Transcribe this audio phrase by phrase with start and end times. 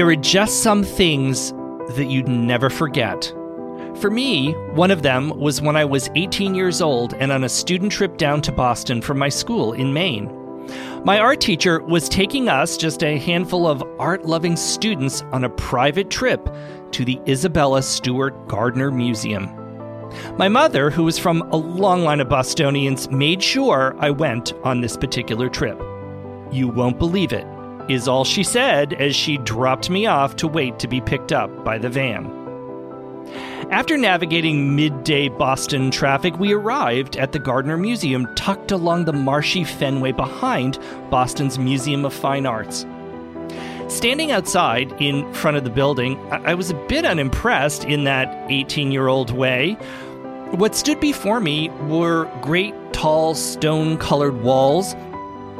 [0.00, 1.52] There are just some things
[1.90, 3.30] that you'd never forget.
[3.96, 7.50] For me, one of them was when I was 18 years old and on a
[7.50, 10.32] student trip down to Boston from my school in Maine.
[11.04, 15.50] My art teacher was taking us, just a handful of art loving students, on a
[15.50, 16.48] private trip
[16.92, 19.50] to the Isabella Stewart Gardner Museum.
[20.38, 24.80] My mother, who was from a long line of Bostonians, made sure I went on
[24.80, 25.78] this particular trip.
[26.50, 27.46] You won't believe it,
[27.90, 31.64] is all she said as she dropped me off to wait to be picked up
[31.64, 32.24] by the van.
[33.70, 39.64] After navigating midday Boston traffic, we arrived at the Gardner Museum tucked along the marshy
[39.64, 40.78] fenway behind
[41.10, 42.86] Boston's Museum of Fine Arts.
[43.88, 48.92] Standing outside in front of the building, I was a bit unimpressed in that 18
[48.92, 49.74] year old way.
[50.52, 54.94] What stood before me were great, tall, stone colored walls,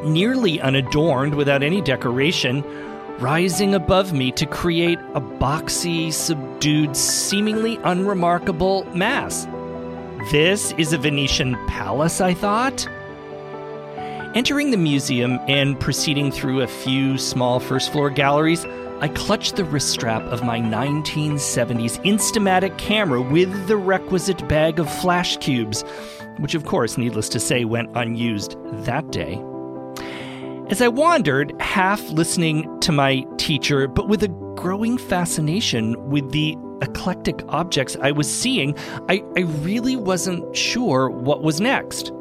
[0.04, 2.64] nearly unadorned without any decoration,
[3.18, 9.46] rising above me to create a boxy, subdued, seemingly unremarkable mass.
[10.30, 12.86] This is a Venetian palace, I thought.
[14.34, 18.64] Entering the museum and proceeding through a few small first floor galleries,
[19.00, 24.92] I clutched the wrist strap of my 1970s Instamatic camera with the requisite bag of
[25.00, 25.82] flash cubes,
[26.38, 29.42] which, of course, needless to say, went unused that day.
[30.70, 36.56] As I wandered, half listening to my teacher, but with a growing fascination with the
[36.80, 42.12] eclectic objects I was seeing, I, I really wasn't sure what was next.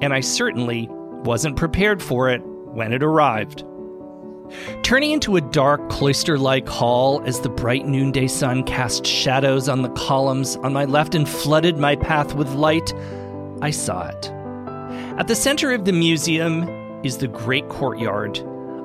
[0.00, 2.40] And I certainly wasn't prepared for it
[2.72, 3.64] when it arrived.
[4.82, 9.82] Turning into a dark cloister like hall as the bright noonday sun cast shadows on
[9.82, 12.94] the columns on my left and flooded my path with light,
[13.60, 14.30] I saw it.
[15.18, 18.38] At the center of the museum, is the Great Courtyard,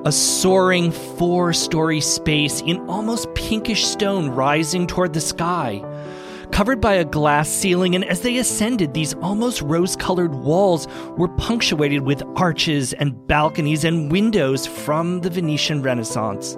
[0.04, 5.82] a soaring four story space in almost pinkish stone rising toward the sky.
[6.52, 10.86] Covered by a glass ceiling, and as they ascended, these almost rose colored walls
[11.16, 16.56] were punctuated with arches and balconies and windows from the Venetian Renaissance.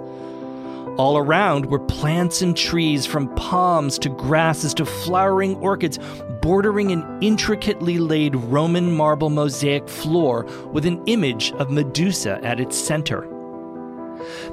[0.97, 5.97] All around were plants and trees, from palms to grasses to flowering orchids,
[6.43, 10.43] bordering an intricately laid Roman marble mosaic floor
[10.73, 13.21] with an image of Medusa at its center.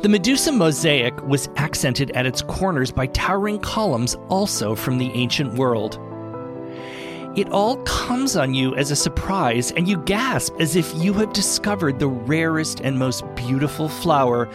[0.01, 5.55] The Medusa mosaic was accented at its corners by towering columns also from the ancient
[5.55, 5.99] world.
[7.37, 11.33] It all comes on you as a surprise, and you gasp as if you have
[11.33, 14.49] discovered the rarest and most beautiful flower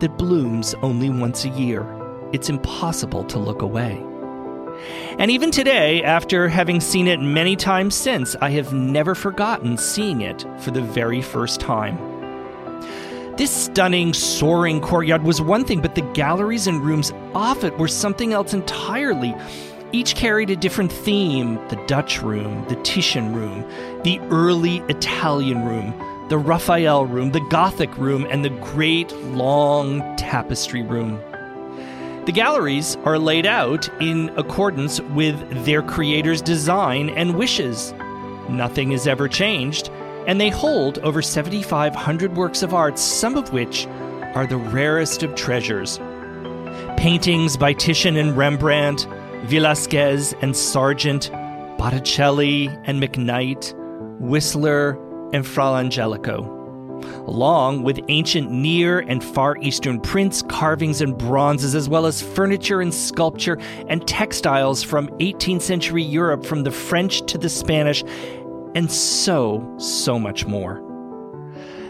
[0.00, 1.86] that blooms only once a year.
[2.32, 4.09] It's impossible to look away.
[5.18, 10.20] And even today, after having seen it many times since, I have never forgotten seeing
[10.20, 11.98] it for the very first time.
[13.36, 17.88] This stunning, soaring courtyard was one thing, but the galleries and rooms off it were
[17.88, 19.34] something else entirely.
[19.92, 23.64] Each carried a different theme the Dutch room, the Titian room,
[24.02, 25.94] the early Italian room,
[26.28, 31.20] the Raphael room, the Gothic room, and the great long tapestry room.
[32.26, 37.94] The galleries are laid out in accordance with their creator's design and wishes.
[38.50, 39.88] Nothing is ever changed,
[40.26, 43.86] and they hold over 7,500 works of art, some of which
[44.34, 45.98] are the rarest of treasures.
[46.98, 49.08] Paintings by Titian and Rembrandt,
[49.44, 51.30] Velasquez and Sargent,
[51.78, 53.74] Botticelli and Macknight,
[54.20, 54.98] Whistler
[55.32, 56.59] and Fra Angelico
[57.26, 62.80] along with ancient Near and Far Eastern prints, carvings, and bronzes, as well as furniture
[62.80, 68.02] and sculpture and textiles from 18th century Europe, from the French to the Spanish,
[68.74, 70.86] and so, so much more.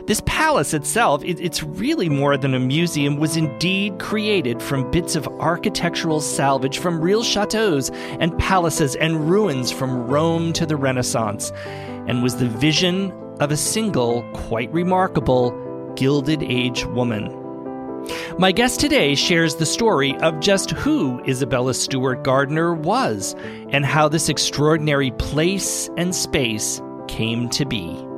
[0.07, 5.15] This palace itself, it, it's really more than a museum, was indeed created from bits
[5.15, 11.53] of architectural salvage from real chateaus and palaces and ruins from Rome to the Renaissance,
[12.09, 15.51] and was the vision of a single, quite remarkable,
[15.97, 17.37] Gilded Age woman.
[18.39, 23.35] My guest today shares the story of just who Isabella Stewart Gardner was
[23.71, 28.10] and how this extraordinary place and space came to be.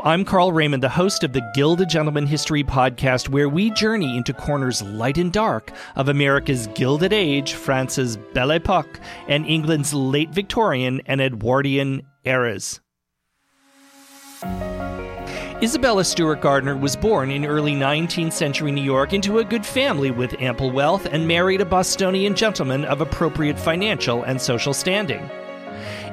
[0.00, 4.32] I'm Carl Raymond, the host of the Gilded Gentleman History Podcast, where we journey into
[4.32, 11.02] corners light and dark of America's Gilded Age, France's Belle Epoque, and England's late Victorian
[11.06, 12.80] and Edwardian eras.
[15.62, 20.10] Isabella Stewart Gardner was born in early 19th century New York into a good family
[20.10, 25.30] with ample wealth and married a Bostonian gentleman of appropriate financial and social standing.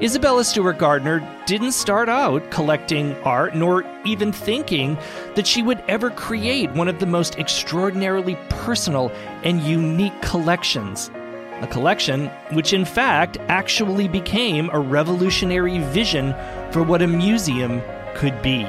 [0.02, 4.98] Isabella Stewart Gardner didn't start out collecting art nor even thinking
[5.36, 9.12] that she would ever create one of the most extraordinarily personal
[9.44, 11.12] and unique collections.
[11.60, 16.34] A collection which, in fact, actually became a revolutionary vision
[16.72, 17.82] for what a museum
[18.16, 18.66] could be.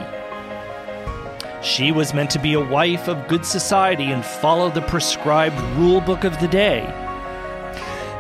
[1.63, 6.01] She was meant to be a wife of good society and follow the prescribed rule
[6.01, 6.83] book of the day.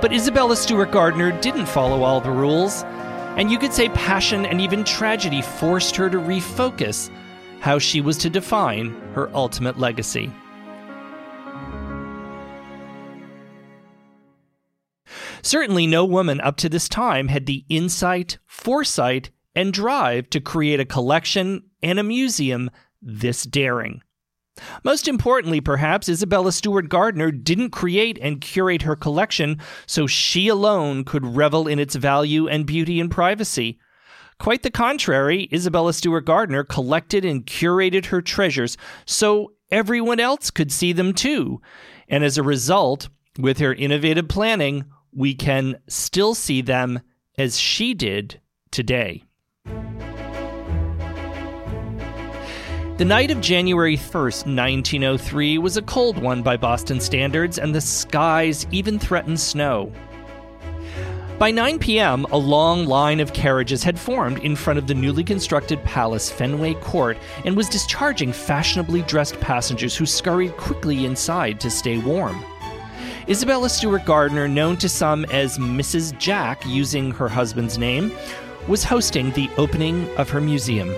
[0.01, 2.85] But Isabella Stewart Gardner didn't follow all the rules,
[3.37, 7.11] and you could say passion and even tragedy forced her to refocus
[7.61, 10.31] how she was to define her ultimate legacy.
[15.43, 20.81] Certainly, no woman up to this time had the insight, foresight, and drive to create
[20.81, 24.03] a collection and a museum this daring.
[24.85, 31.05] Most importantly, perhaps, Isabella Stewart Gardner didn't create and curate her collection so she alone
[31.05, 33.79] could revel in its value and beauty and privacy.
[34.39, 40.73] Quite the contrary, Isabella Stewart Gardner collected and curated her treasures so everyone else could
[40.73, 41.61] see them too.
[42.09, 43.09] And as a result,
[43.39, 47.01] with her innovative planning, we can still see them
[47.39, 49.25] as she did today.
[53.01, 57.81] The night of January 1st, 1903, was a cold one by Boston standards, and the
[57.81, 59.91] skies even threatened snow.
[61.39, 65.25] By 9 p.m., a long line of carriages had formed in front of the newly
[65.25, 67.17] constructed Palace Fenway Court
[67.47, 72.45] and was discharging fashionably dressed passengers who scurried quickly inside to stay warm.
[73.27, 76.19] Isabella Stewart Gardner, known to some as Mrs.
[76.19, 78.13] Jack using her husband's name,
[78.69, 80.95] was hosting the opening of her museum.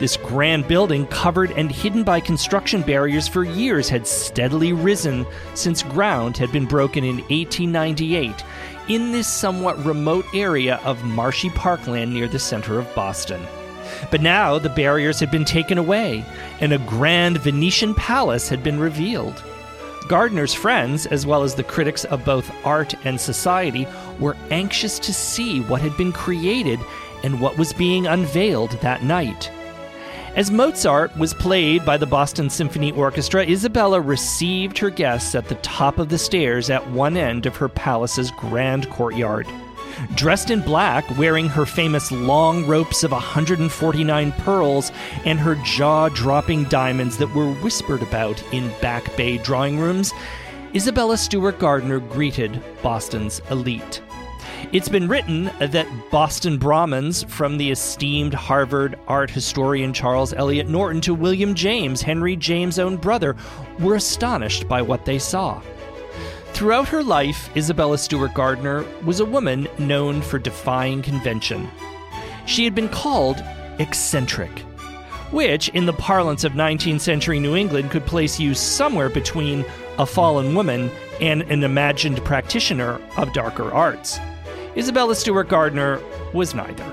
[0.00, 5.82] This grand building, covered and hidden by construction barriers for years, had steadily risen since
[5.82, 8.42] ground had been broken in 1898
[8.88, 13.46] in this somewhat remote area of marshy parkland near the center of Boston.
[14.10, 16.24] But now the barriers had been taken away,
[16.60, 19.44] and a grand Venetian palace had been revealed.
[20.08, 23.86] Gardner's friends, as well as the critics of both art and society,
[24.18, 26.80] were anxious to see what had been created
[27.22, 29.50] and what was being unveiled that night.
[30.36, 35.56] As Mozart was played by the Boston Symphony Orchestra, Isabella received her guests at the
[35.56, 39.48] top of the stairs at one end of her palace's grand courtyard.
[40.14, 44.92] Dressed in black, wearing her famous long ropes of 149 pearls
[45.24, 50.12] and her jaw dropping diamonds that were whispered about in Back Bay drawing rooms,
[50.76, 54.00] Isabella Stewart Gardner greeted Boston's elite.
[54.72, 61.00] It's been written that Boston Brahmins, from the esteemed Harvard art historian Charles Eliot Norton
[61.00, 63.34] to William James, Henry James' own brother,
[63.80, 65.60] were astonished by what they saw.
[66.52, 71.68] Throughout her life, Isabella Stewart Gardner was a woman known for defying convention.
[72.46, 73.42] She had been called
[73.80, 74.60] eccentric,
[75.32, 79.64] which, in the parlance of 19th century New England, could place you somewhere between
[79.98, 84.20] a fallen woman and an imagined practitioner of darker arts.
[84.76, 86.00] Isabella Stewart Gardner
[86.32, 86.84] was neither.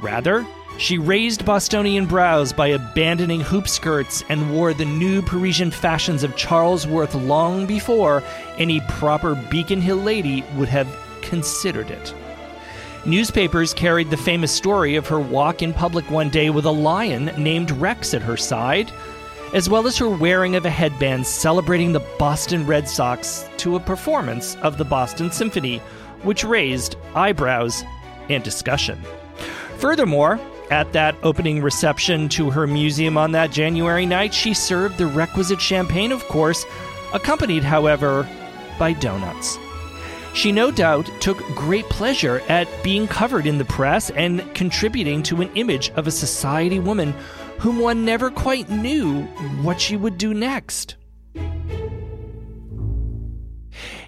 [0.00, 0.46] Rather,
[0.78, 6.36] she raised Bostonian brows by abandoning hoop skirts and wore the new Parisian fashions of
[6.36, 8.22] Charles Worth long before
[8.58, 10.88] any proper Beacon Hill lady would have
[11.20, 12.14] considered it.
[13.04, 17.26] Newspapers carried the famous story of her walk in public one day with a lion
[17.36, 18.92] named Rex at her side,
[19.54, 23.80] as well as her wearing of a headband celebrating the Boston Red Sox to a
[23.80, 25.82] performance of the Boston Symphony
[26.22, 27.84] which raised eyebrows
[28.28, 29.00] and discussion.
[29.78, 35.06] Furthermore, at that opening reception to her museum on that January night, she served the
[35.06, 36.66] requisite champagne, of course,
[37.14, 38.28] accompanied, however,
[38.78, 39.58] by donuts.
[40.34, 45.40] She no doubt took great pleasure at being covered in the press and contributing to
[45.40, 47.14] an image of a society woman
[47.58, 49.22] whom one never quite knew
[49.62, 50.96] what she would do next.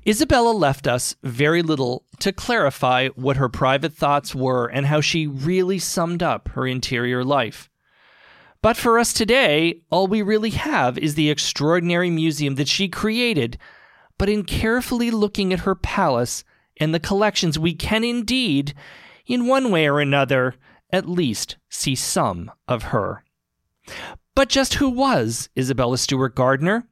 [0.06, 5.26] Isabella left us very little to clarify what her private thoughts were and how she
[5.26, 7.68] really summed up her interior life.
[8.62, 13.58] But for us today, all we really have is the extraordinary museum that she created.
[14.18, 16.44] But in carefully looking at her palace
[16.78, 18.74] and the collections, we can indeed,
[19.26, 20.56] in one way or another,
[20.90, 23.24] at least see some of her.
[24.34, 26.86] But just who was Isabella Stewart Gardner?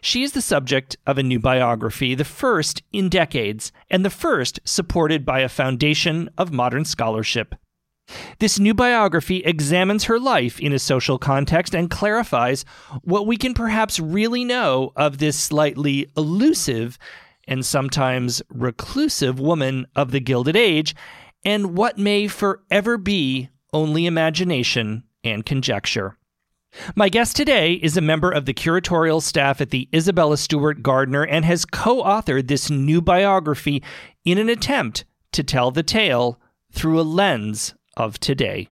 [0.00, 4.60] She is the subject of a new biography, the first in decades, and the first
[4.64, 7.54] supported by a foundation of modern scholarship.
[8.38, 12.64] This new biography examines her life in a social context and clarifies
[13.02, 16.98] what we can perhaps really know of this slightly elusive
[17.46, 20.94] and sometimes reclusive woman of the Gilded Age,
[21.44, 26.17] and what may forever be only imagination and conjecture.
[26.94, 31.24] My guest today is a member of the curatorial staff at the Isabella Stewart Gardner
[31.24, 33.82] and has co authored this new biography
[34.24, 36.40] in an attempt to tell the tale
[36.72, 38.68] through a lens of today.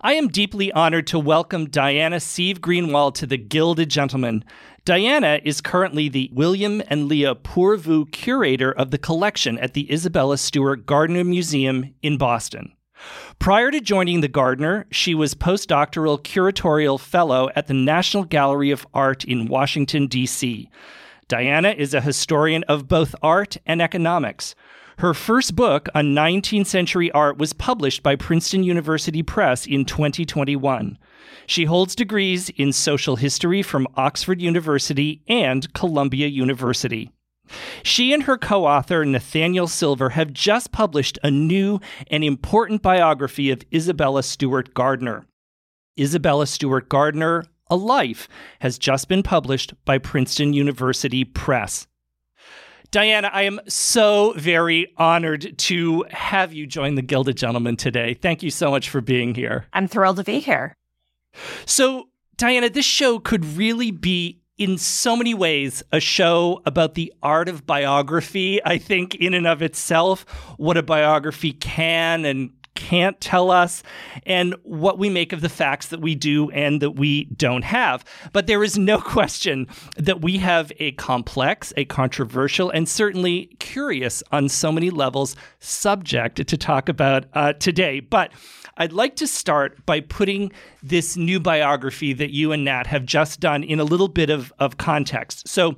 [0.00, 4.44] I am deeply honored to welcome Diana Seave Greenwald to the Gilded Gentleman.
[4.84, 10.38] Diana is currently the William and Lia Poorvu curator of the collection at the Isabella
[10.38, 12.75] Stewart Gardner Museum in Boston.
[13.38, 18.86] Prior to joining the Gardner, she was postdoctoral curatorial fellow at the National Gallery of
[18.92, 20.68] Art in Washington, D.C.
[21.28, 24.54] Diana is a historian of both art and economics.
[24.98, 30.98] Her first book on 19th century art was published by Princeton University Press in 2021.
[31.46, 37.12] She holds degrees in social history from Oxford University and Columbia University.
[37.82, 43.50] She and her co author, Nathaniel Silver, have just published a new and important biography
[43.50, 45.26] of Isabella Stewart Gardner.
[45.98, 48.28] Isabella Stewart Gardner, A Life,
[48.60, 51.86] has just been published by Princeton University Press.
[52.90, 58.14] Diana, I am so very honored to have you join the Gilded Gentleman today.
[58.14, 59.66] Thank you so much for being here.
[59.72, 60.74] I'm thrilled to be here.
[61.64, 67.12] So, Diana, this show could really be in so many ways a show about the
[67.22, 68.60] art of biography.
[68.64, 70.22] I think, in and of itself,
[70.56, 73.82] what a biography can and can't tell us,
[74.26, 78.04] and what we make of the facts that we do and that we don't have.
[78.32, 84.22] But there is no question that we have a complex, a controversial, and certainly curious
[84.30, 88.00] on so many levels subject to talk about uh, today.
[88.00, 88.30] But
[88.76, 90.52] I'd like to start by putting
[90.82, 94.52] this new biography that you and Nat have just done in a little bit of,
[94.58, 95.48] of context.
[95.48, 95.76] So,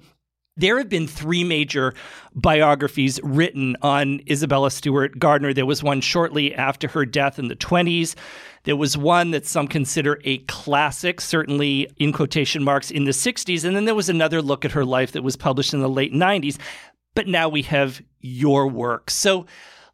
[0.59, 1.95] there have been three major
[2.35, 5.55] biographies written on Isabella Stewart Gardner.
[5.55, 8.17] There was one shortly after her death in the 20s.
[8.64, 13.64] There was one that some consider a classic, certainly in quotation marks, in the 60s.
[13.64, 16.12] And then there was another look at her life that was published in the late
[16.12, 16.59] 90s.
[17.14, 19.11] But now we have your work.
[19.11, 19.47] So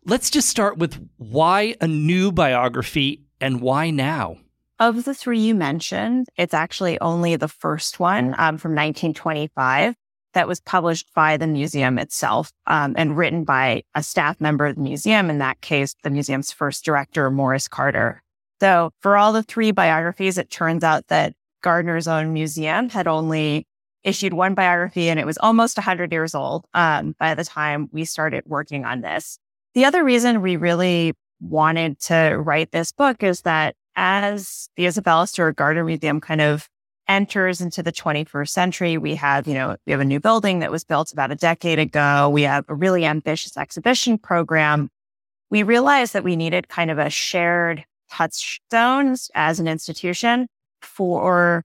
[0.07, 4.37] let's just start with why a new biography and why now?
[4.79, 9.95] Of the three you mentioned, it's actually only the first one um, from 1925
[10.35, 14.75] that was published by the museum itself um, and written by a staff member of
[14.75, 18.21] the museum, in that case, the museum's first director, Morris Carter.
[18.61, 23.67] So for all the three biographies, it turns out that Gardner's own museum had only
[24.03, 28.05] issued one biography and it was almost 100 years old um, by the time we
[28.05, 29.39] started working on this.
[29.75, 35.26] The other reason we really wanted to write this book is that as the Isabella
[35.26, 36.69] Stewart Gardner Museum kind of
[37.09, 38.99] enters into the 21st century.
[38.99, 41.78] We have, you know, we have a new building that was built about a decade
[41.78, 42.31] ago.
[42.31, 44.88] We have a really ambitious exhibition program.
[45.50, 50.47] We realized that we needed kind of a shared touchstones as an institution
[50.81, 51.62] for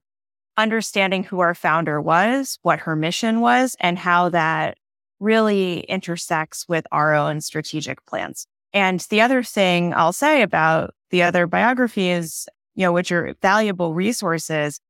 [0.56, 4.76] understanding who our founder was, what her mission was, and how that
[5.20, 8.46] really intersects with our own strategic plans.
[8.72, 13.94] And the other thing I'll say about the other biographies, you know, which are valuable
[13.94, 14.80] resources,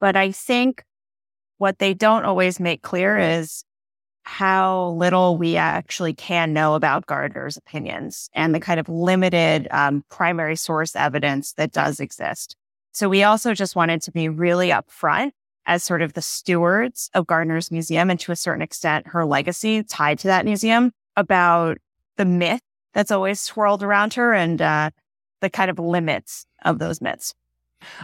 [0.00, 0.84] but I think
[1.58, 3.64] what they don't always make clear is
[4.24, 10.02] how little we actually can know about Gardner's opinions and the kind of limited um,
[10.10, 12.56] primary source evidence that does exist.
[12.92, 15.32] So we also just wanted to be really upfront
[15.66, 19.82] as sort of the stewards of Gardner's museum and to a certain extent her legacy
[19.82, 21.78] tied to that museum about
[22.16, 22.60] the myth
[22.92, 24.90] that's always swirled around her and uh,
[25.40, 27.34] the kind of limits of those myths.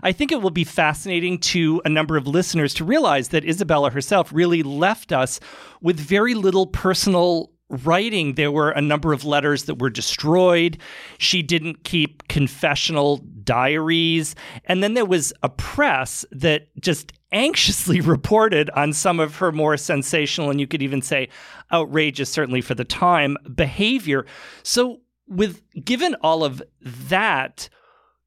[0.02, 3.90] I think it will be fascinating to a number of listeners to realize that Isabella
[3.90, 5.40] herself really left us
[5.80, 8.34] with very little personal writing.
[8.34, 10.76] There were a number of letters that were destroyed.
[11.18, 14.34] She didn't keep confessional diaries.
[14.64, 19.76] And then there was a press that just anxiously reported on some of her more
[19.76, 21.28] sensational and you could even say
[21.72, 24.26] outrageous, certainly for the time, behavior.
[24.62, 27.68] So, with given all of that,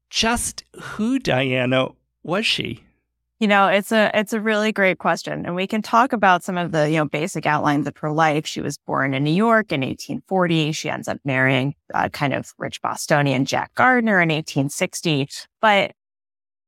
[0.08, 1.88] just who Diana
[2.22, 2.82] was she?
[3.40, 6.56] You know, it's a it's a really great question, and we can talk about some
[6.56, 8.46] of the you know basic outlines of her life.
[8.46, 10.72] She was born in New York in 1840.
[10.72, 15.28] She ends up marrying a kind of rich Bostonian Jack Gardner in 1860,
[15.60, 15.92] but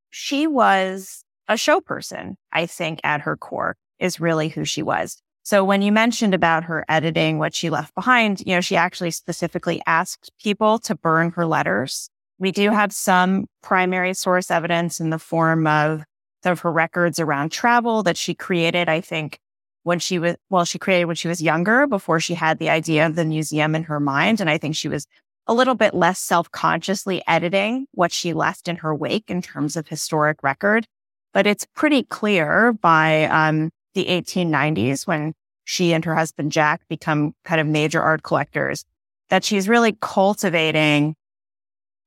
[0.09, 2.37] she was a show person.
[2.51, 5.21] I think at her core is really who she was.
[5.43, 9.11] So when you mentioned about her editing what she left behind, you know, she actually
[9.11, 15.09] specifically asked people to burn her letters We do have some primary source evidence in
[15.09, 16.03] the form of
[16.43, 19.39] some of her records around travel that she created, I think,
[19.83, 23.05] when she was, well, she created when she was younger before she had the idea
[23.05, 24.41] of the museum in her mind.
[24.41, 25.07] And I think she was
[25.47, 29.77] a little bit less self consciously editing what she left in her wake in terms
[29.77, 30.85] of historic record.
[31.33, 35.33] But it's pretty clear by um, the 1890s when
[35.65, 38.85] she and her husband Jack become kind of major art collectors
[39.29, 41.15] that she's really cultivating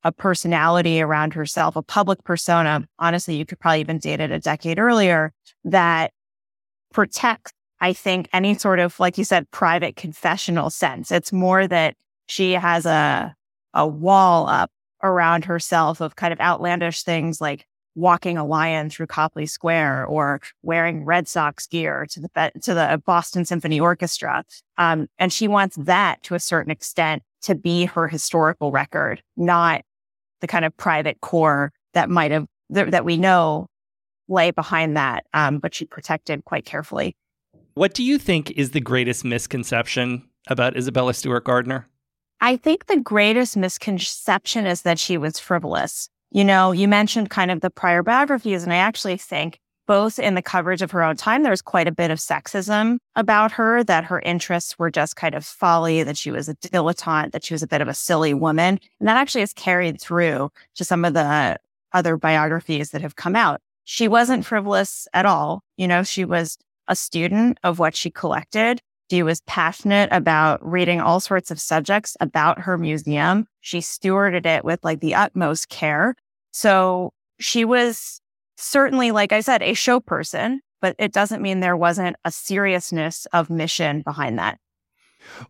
[0.02, 2.86] a personality around herself, a public persona.
[2.98, 5.32] Honestly, you could probably even date it a decade earlier
[5.64, 6.12] that
[6.92, 11.12] protects, I think, any sort of, like you said, private confessional sense.
[11.12, 11.96] It's more that
[12.26, 13.34] she has a,
[13.74, 14.70] a wall up
[15.02, 20.40] around herself of kind of outlandish things like walking a lion through Copley Square or
[20.62, 24.44] wearing Red Sox gear to the to the Boston Symphony Orchestra.
[24.78, 29.82] Um, and she wants that to a certain extent to be her historical record, not
[30.40, 33.66] the kind of private core that might have th- that we know
[34.28, 35.24] lay behind that.
[35.34, 37.16] Um, but she protected quite carefully.
[37.74, 41.88] What do you think is the greatest misconception about Isabella Stewart Gardner?
[42.40, 46.08] I think the greatest misconception is that she was frivolous.
[46.32, 49.58] You know, you mentioned kind of the prior biographies, and I actually think
[49.88, 52.98] both in the coverage of her own time, there was quite a bit of sexism
[53.16, 57.32] about her, that her interests were just kind of folly, that she was a dilettante,
[57.32, 58.78] that she was a bit of a silly woman.
[59.00, 61.58] And that actually is carried through to some of the
[61.92, 63.60] other biographies that have come out.
[63.84, 65.64] She wasn't frivolous at all.
[65.76, 66.56] You know, she was
[66.86, 68.80] a student of what she collected.
[69.10, 73.46] She was passionate about reading all sorts of subjects about her museum.
[73.60, 76.14] She stewarded it with like the utmost care.
[76.52, 78.20] So she was
[78.56, 83.26] certainly, like I said, a show person, but it doesn't mean there wasn't a seriousness
[83.32, 84.58] of mission behind that.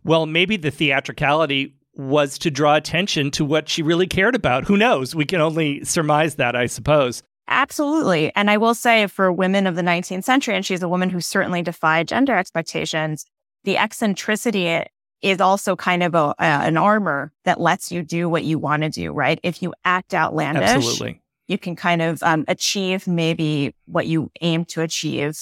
[0.05, 4.64] Well, maybe the theatricality was to draw attention to what she really cared about.
[4.64, 5.14] Who knows?
[5.14, 7.23] We can only surmise that, I suppose.
[7.49, 8.33] Absolutely.
[8.37, 11.21] And I will say for women of the 19th century, and she's a woman who
[11.21, 13.26] certainly defied gender expectations,
[13.64, 14.84] the eccentricity
[15.23, 18.88] is also kind of a, an armor that lets you do what you want to
[18.88, 19.38] do, right?
[19.42, 21.20] If you act outlandish, Absolutely.
[21.46, 25.38] you can kind of um, achieve maybe what you aim to achieve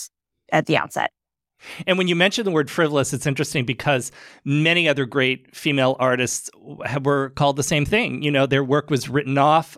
[0.50, 1.12] at the outset.
[1.87, 4.12] And when you mention the word frivolous, it's interesting because
[4.44, 6.50] many other great female artists
[7.02, 8.22] were called the same thing.
[8.22, 9.76] You know, their work was written off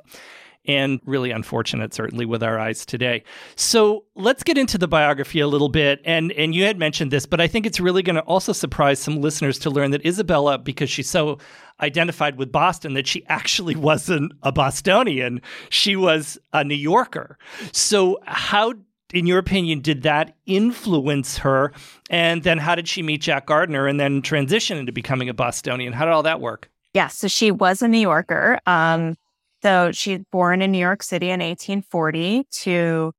[0.66, 3.25] and really unfortunate, certainly with our eyes today.
[3.57, 6.01] So let's get into the biography a little bit.
[6.05, 8.99] And and you had mentioned this, but I think it's really going to also surprise
[8.99, 11.38] some listeners to learn that Isabella, because she's so
[11.81, 15.40] identified with Boston, that she actually wasn't a Bostonian.
[15.70, 17.38] She was a New Yorker.
[17.73, 18.75] So how
[19.12, 21.73] in your opinion, did that influence her?
[22.11, 25.92] And then how did she meet Jack Gardner and then transition into becoming a Bostonian?
[25.92, 26.70] How did all that work?
[26.94, 28.59] Yeah, so she was a New Yorker.
[28.66, 29.16] Um,
[29.62, 33.12] so she's born in New York City in 1840 to,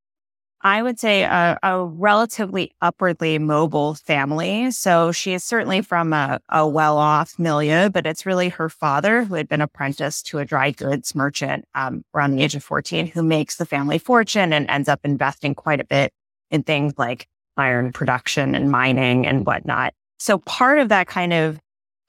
[0.61, 4.71] I would say, a, a relatively upwardly mobile family.
[4.71, 9.23] So she is certainly from a, a well off milieu, but it's really her father
[9.23, 13.07] who had been apprenticed to a dry goods merchant um, around the age of 14
[13.07, 16.11] who makes the family fortune and ends up investing quite a bit
[16.49, 17.27] in things like
[17.57, 19.93] iron production and mining and whatnot.
[20.17, 21.59] So part of that kind of,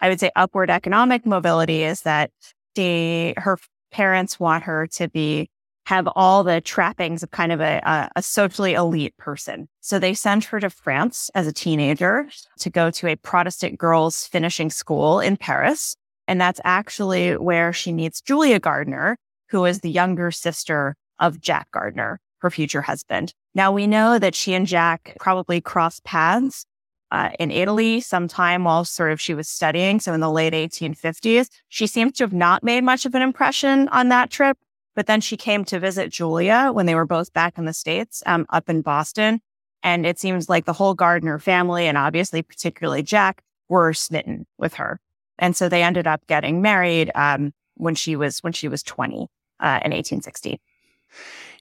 [0.01, 2.31] I would say, upward economic mobility is that
[2.75, 3.59] the her
[3.93, 5.49] parents want her to be
[5.87, 9.69] have all the trappings of kind of a, a, socially elite person.
[9.81, 12.29] So they send her to France as a teenager
[12.61, 15.97] to go to a Protestant girls finishing school in Paris.
[16.29, 19.17] And that's actually where she meets Julia Gardner,
[19.51, 23.35] who is the younger sister of Jack Gardner, her future husband.
[23.55, 26.65] Now we know that she and Jack probably crossed paths
[27.13, 30.01] uh, in Italy sometime while sort of she was studying.
[30.01, 33.87] So in the late 1850s, she seems to have not made much of an impression
[33.89, 34.57] on that trip.
[34.97, 38.23] But then she came to visit Julia when they were both back in the States,
[38.25, 39.41] um, up in Boston.
[39.83, 44.75] And it seems like the whole Gardner family and obviously particularly Jack were smitten with
[44.75, 44.99] her.
[45.39, 49.29] And so they ended up getting married, um, when she was, when she was 20,
[49.61, 50.61] uh, in 1860.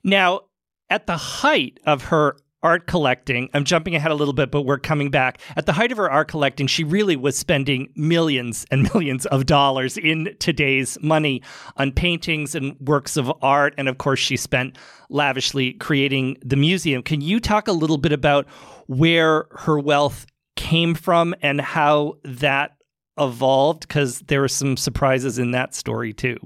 [0.02, 0.42] Now,
[0.88, 3.48] at the height of her art collecting.
[3.54, 5.40] I'm jumping ahead a little bit, but we're coming back.
[5.56, 9.46] At the height of her art collecting, she really was spending millions and millions of
[9.46, 11.42] dollars in today's money
[11.76, 13.74] on paintings and works of art.
[13.76, 17.02] And of course, she spent lavishly creating the museum.
[17.02, 18.48] Can you talk a little bit about
[18.86, 22.76] where her wealth came from and how that
[23.18, 23.88] evolved?
[23.88, 26.38] Because there were some surprises in that story, too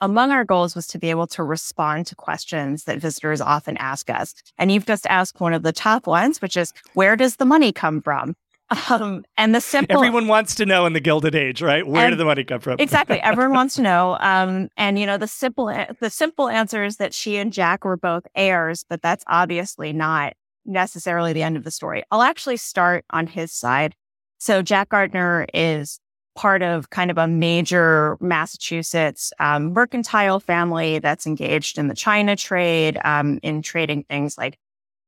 [0.00, 4.10] among our goals was to be able to respond to questions that visitors often ask
[4.10, 4.34] us.
[4.56, 7.72] And you've just asked one of the top ones, which is where does the money
[7.72, 8.34] come from?
[8.90, 11.86] Um, and the simple everyone wants to know in the Gilded Age, right?
[11.86, 12.76] Where and, did the money come from?
[12.78, 14.18] exactly, everyone wants to know.
[14.20, 17.96] Um, and you know the simple the simple answer is that she and Jack were
[17.96, 20.34] both heirs, but that's obviously not
[20.66, 22.02] necessarily the end of the story.
[22.10, 23.94] I'll actually start on his side.
[24.36, 25.98] So Jack Gardner is
[26.38, 32.36] part of kind of a major Massachusetts um, mercantile family that's engaged in the China
[32.36, 34.56] trade, um, in trading things like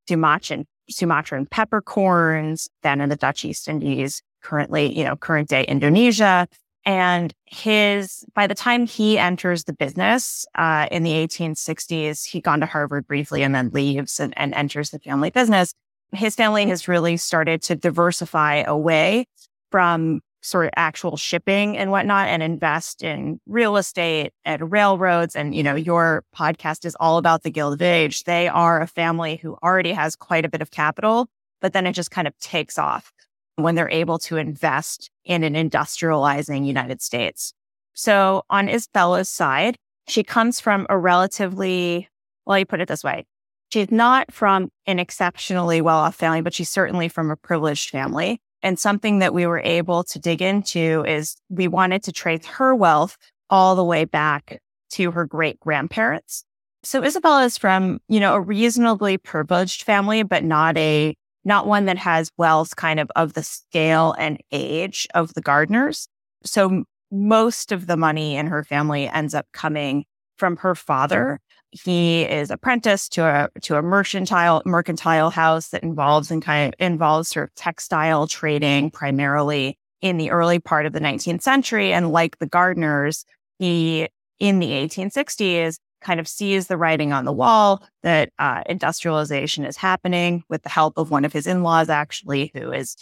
[0.09, 6.49] Sumatran Sumatran peppercorns, then in the Dutch East Indies, currently, you know, current day Indonesia.
[6.85, 12.59] And his, by the time he enters the business uh, in the 1860s, he'd gone
[12.59, 15.75] to Harvard briefly and then leaves and, and enters the family business.
[16.13, 19.27] His family has really started to diversify away
[19.71, 25.37] from sort of actual shipping and whatnot and invest in real estate and railroads.
[25.37, 28.25] And, you know, your podcast is all about the Gilded Age.
[28.25, 31.29] They are a family who already has quite a bit of capital,
[31.61, 33.13] but then it just kind of takes off
[33.57, 37.53] when they're able to invest in an industrializing United States.
[37.93, 39.77] So on Isabella's side,
[40.09, 42.09] she comes from a relatively,
[42.47, 43.27] well, you put it this way.
[43.71, 48.41] She's not from an exceptionally well off family, but she's certainly from a privileged family.
[48.63, 52.75] And something that we were able to dig into is we wanted to trace her
[52.75, 53.17] wealth
[53.49, 56.45] all the way back to her great grandparents.
[56.83, 61.87] So Isabella is from, you know, a reasonably privileged family, but not a, not one
[61.87, 66.07] that has wealth kind of of the scale and age of the Gardners.
[66.45, 70.05] So most of the money in her family ends up coming
[70.37, 71.41] from her father
[71.71, 76.81] he is apprenticed to a to a mercantile mercantile house that involves and kind of
[76.85, 81.93] involves sort of textile trading primarily in the early part of the 19th century.
[81.93, 83.25] And like the Gardners,
[83.59, 89.65] he in the 1860s kind of sees the writing on the wall that uh, industrialization
[89.65, 92.97] is happening with the help of one of his in-laws, actually, who is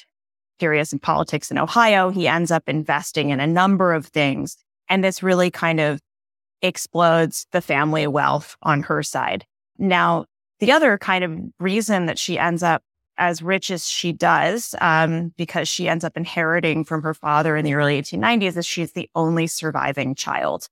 [0.58, 2.10] curious in politics in Ohio.
[2.10, 4.56] He ends up investing in a number of things.
[4.88, 6.00] And this really kind of
[6.62, 9.44] explodes the family wealth on her side.
[9.78, 10.26] Now,
[10.60, 12.82] the other kind of reason that she ends up
[13.16, 17.64] as rich as she does, um, because she ends up inheriting from her father in
[17.64, 20.68] the early 1890s, is she's the only surviving child.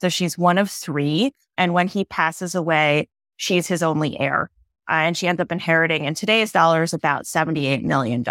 [0.00, 1.32] So she's one of three.
[1.58, 4.50] And when he passes away, she's his only heir.
[4.88, 8.24] Uh, and she ends up inheriting in today's dollars about $78 million.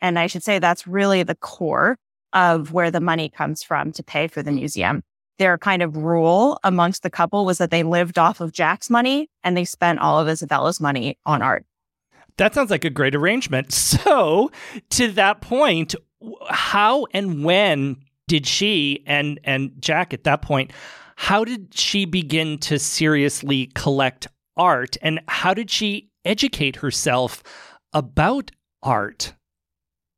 [0.00, 1.96] And I should say that's really the core
[2.32, 5.02] of where the money comes from to pay for the museum
[5.38, 9.28] their kind of rule amongst the couple was that they lived off of Jack's money
[9.42, 11.64] and they spent all of Isabella's money on art.
[12.36, 13.72] That sounds like a great arrangement.
[14.04, 14.50] So,
[14.90, 15.94] to that point,
[16.48, 17.96] how and when
[18.28, 20.72] did she and and Jack at that point
[21.16, 27.42] how did she begin to seriously collect art and how did she educate herself
[27.92, 28.50] about
[28.82, 29.34] art?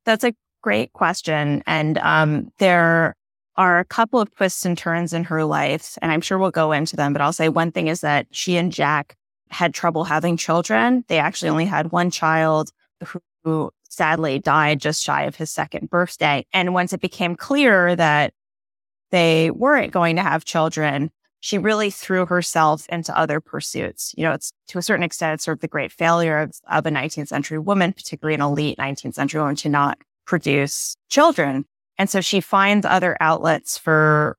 [0.05, 3.15] That's a great question and um, there
[3.57, 6.71] are a couple of twists and turns in her life, and I'm sure we'll go
[6.71, 9.15] into them, but I'll say one thing is that she and Jack
[9.49, 11.03] had trouble having children.
[11.07, 12.71] They actually only had one child
[13.43, 16.45] who, sadly died just shy of his second birthday.
[16.53, 18.33] And once it became clear that
[19.09, 24.13] they weren't going to have children, she really threw herself into other pursuits.
[24.17, 26.89] You know, it's to a certain extent, sort of the great failure of, of a
[26.89, 31.65] 19th century woman, particularly an elite 19th century woman, to not produce children.
[31.97, 34.37] And so she finds other outlets for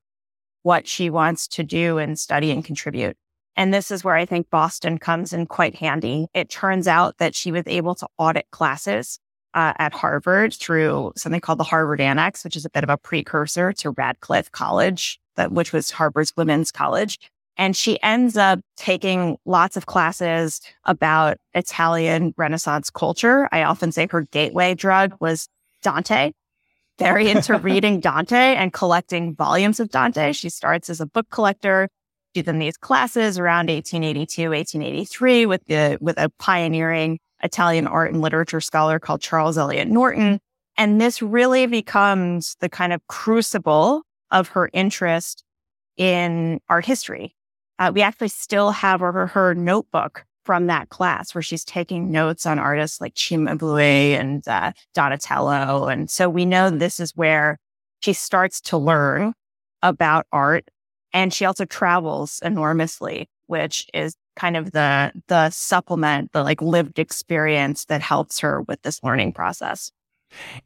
[0.63, 3.17] what she wants to do and study and contribute.
[3.55, 6.27] And this is where I think Boston comes in quite handy.
[6.33, 9.19] It turns out that she was able to audit classes
[9.53, 12.97] uh, at Harvard through something called the Harvard Annex, which is a bit of a
[12.97, 17.19] precursor to Radcliffe College, that, which was Harvard's women's college.
[17.57, 23.49] And she ends up taking lots of classes about Italian Renaissance culture.
[23.51, 25.49] I often say her gateway drug was
[25.81, 26.31] Dante
[26.99, 30.33] very into reading Dante and collecting volumes of Dante.
[30.33, 31.89] She starts as a book collector.
[32.35, 38.21] She's in these classes around 1882, 1883 with the, with a pioneering Italian art and
[38.21, 40.39] literature scholar called Charles Eliot Norton.
[40.77, 45.43] And this really becomes the kind of crucible of her interest
[45.97, 47.35] in art history.
[47.79, 52.47] Uh, we actually still have her, her notebook from that class where she's taking notes
[52.47, 55.85] on artists like Cimabue and uh, Donatello.
[55.85, 57.59] And so we know this is where
[57.99, 59.33] she starts to learn
[59.83, 60.67] about art.
[61.13, 66.97] And she also travels enormously, which is kind of the the supplement, the like lived
[66.97, 69.91] experience that helps her with this learning process.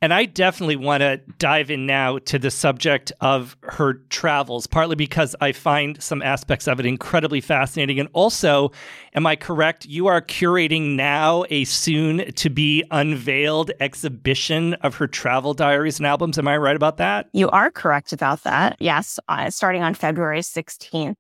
[0.02, 4.95] And I definitely want to dive in now to the subject of her travels, partly
[4.95, 7.99] because I find some aspects of it incredibly fascinating.
[7.99, 8.71] And also,
[9.13, 9.86] am I correct?
[9.86, 16.08] You are curating now a soon to be unveiled exhibition of her travel diaries and
[16.08, 16.38] albums.
[16.38, 17.30] Am I right about that?
[17.34, 18.78] You are correct about that.
[18.80, 21.15] Yes, uh, starting on February 16th.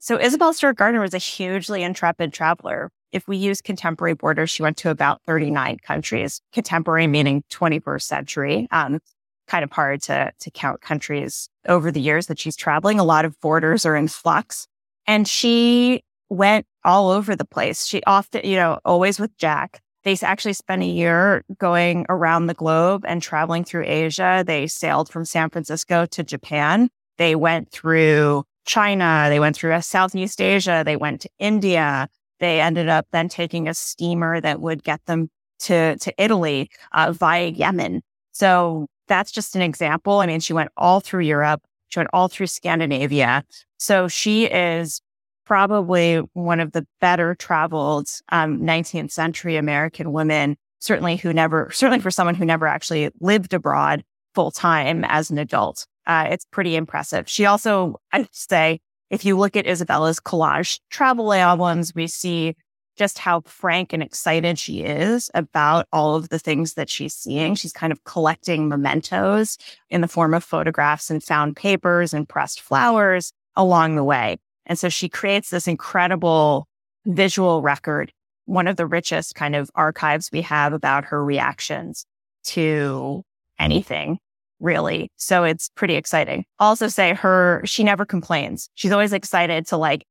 [0.00, 4.62] So Isabel Stewart Gardner was a hugely intrepid traveler if we use contemporary borders, she
[4.62, 8.68] went to about 39 countries, contemporary meaning 21st century.
[8.70, 9.00] Um,
[9.48, 13.00] kind of hard to, to count countries over the years that she's traveling.
[13.00, 14.68] A lot of borders are in flux.
[15.06, 17.86] And she went all over the place.
[17.86, 19.80] She often, you know, always with Jack.
[20.04, 24.44] They actually spent a year going around the globe and traveling through Asia.
[24.46, 26.88] They sailed from San Francisco to Japan.
[27.16, 29.26] They went through China.
[29.28, 30.82] They went through Southeast Asia.
[30.84, 32.08] They went to India.
[32.40, 37.12] They ended up then taking a steamer that would get them to, to Italy uh,
[37.12, 38.02] via Yemen.
[38.32, 40.20] So that's just an example.
[40.20, 41.62] I mean, she went all through Europe.
[41.88, 43.44] She went all through Scandinavia.
[43.78, 45.00] So she is
[45.44, 52.00] probably one of the better traveled um, 19th century American women, certainly who never, certainly
[52.00, 55.86] for someone who never actually lived abroad full time as an adult.
[56.06, 57.28] Uh, it's pretty impressive.
[57.28, 62.54] She also, I'd say, if you look at Isabella's collage travel albums, we see
[62.96, 67.54] just how frank and excited she is about all of the things that she's seeing.
[67.54, 69.56] She's kind of collecting mementos
[69.88, 74.36] in the form of photographs and found papers and pressed flowers along the way.
[74.66, 76.66] And so she creates this incredible
[77.06, 78.12] visual record,
[78.44, 82.04] one of the richest kind of archives we have about her reactions
[82.44, 83.22] to
[83.58, 84.18] anything
[84.60, 85.10] really.
[85.16, 86.44] So it's pretty exciting.
[86.58, 88.70] Also say her, she never complains.
[88.74, 90.04] She's always excited to like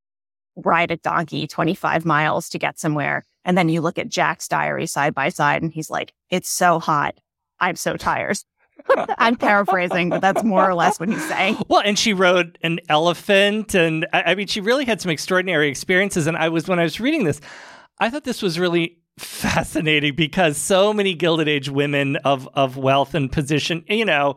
[0.55, 3.23] ride a donkey 25 miles to get somewhere.
[3.45, 6.79] And then you look at Jack's diary side by side and he's like, it's so
[6.79, 7.15] hot.
[7.59, 8.37] I'm so tired.
[9.17, 11.57] I'm paraphrasing, but that's more or less what he's saying.
[11.67, 15.67] Well, and she rode an elephant, and I, I, mean, she really had some extraordinary
[15.67, 16.27] experiences.
[16.27, 17.41] And I was when I was reading this,
[17.99, 23.13] I thought this was really fascinating because so many Gilded Age women of of wealth
[23.13, 24.35] and position, you know,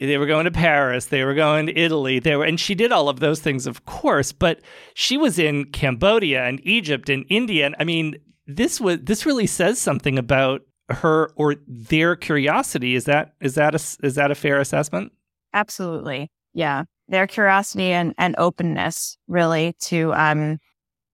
[0.00, 2.92] they were going to Paris, they were going to Italy, they were, and she did
[2.92, 4.32] all of those things, of course.
[4.32, 4.60] But
[4.94, 7.66] she was in Cambodia and Egypt and India.
[7.66, 12.94] And I mean, this was this really says something about her or their curiosity.
[12.94, 15.12] Is that is that a, is that a fair assessment?
[15.52, 16.84] Absolutely, yeah.
[17.08, 20.58] Their curiosity and and openness, really, to um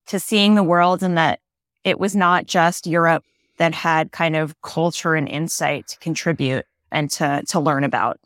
[0.06, 1.40] to seeing the world and that
[1.84, 3.24] it was not just Europe
[3.58, 8.18] that had kind of culture and insight to contribute and to, to learn about.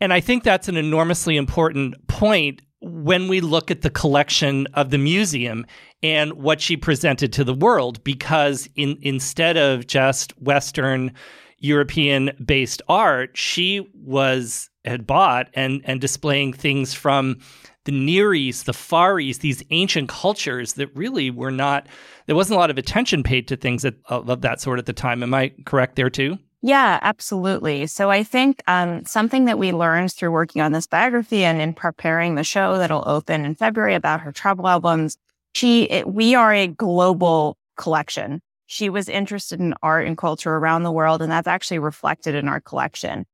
[0.00, 4.90] And I think that's an enormously important point when we look at the collection of
[4.90, 5.66] the museum
[6.02, 11.12] and what she presented to the world, because in, instead of just Western
[11.58, 17.36] European based art, she was had bought and and displaying things from
[17.84, 21.86] the Near East, the Far East, these ancient cultures that really were not,
[22.26, 24.92] there wasn't a lot of attention paid to things of, of that sort at the
[24.92, 25.22] time.
[25.22, 26.38] Am I correct there too?
[26.62, 27.86] Yeah, absolutely.
[27.86, 31.72] So I think um, something that we learned through working on this biography and in
[31.72, 35.16] preparing the show that'll open in February about her travel albums,
[35.54, 38.42] she, it, we are a global collection.
[38.66, 42.46] She was interested in art and culture around the world, and that's actually reflected in
[42.46, 43.24] our collection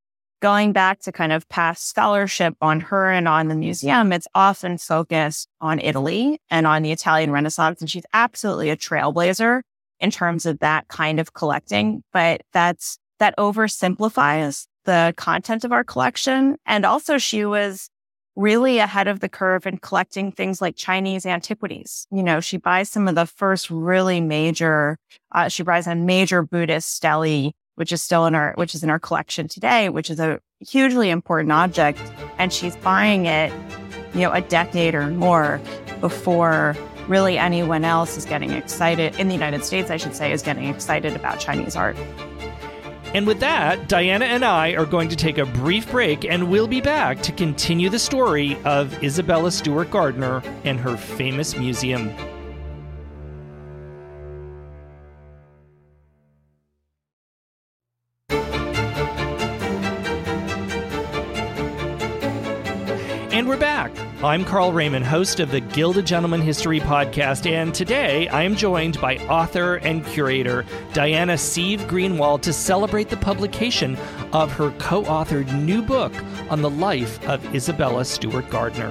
[0.46, 4.78] going back to kind of past scholarship on her and on the museum, it's often
[4.78, 7.80] focused on Italy and on the Italian Renaissance.
[7.80, 9.62] And she's absolutely a trailblazer
[9.98, 12.04] in terms of that kind of collecting.
[12.12, 16.54] But that's that oversimplifies the content of our collection.
[16.64, 17.90] And also she was
[18.36, 22.06] really ahead of the curve in collecting things like Chinese antiquities.
[22.12, 24.96] You know, she buys some of the first really major,
[25.32, 28.90] uh, she buys a major Buddhist stele which is still in our which is in
[28.90, 32.00] our collection today, which is a hugely important object.
[32.38, 33.52] And she's buying it,
[34.14, 35.60] you know, a decade or more
[36.00, 36.76] before
[37.08, 40.64] really anyone else is getting excited in the United States, I should say, is getting
[40.66, 41.96] excited about Chinese art.
[43.14, 46.66] And with that, Diana and I are going to take a brief break and we'll
[46.66, 52.12] be back to continue the story of Isabella Stewart Gardner and her famous museum.
[64.26, 69.00] I'm Carl Raymond, host of the Gilded Gentleman History Podcast, and today I am joined
[69.00, 73.96] by author and curator Diana Seave Greenwald to celebrate the publication
[74.32, 76.12] of her co authored new book
[76.50, 78.90] on the life of Isabella Stewart Gardner.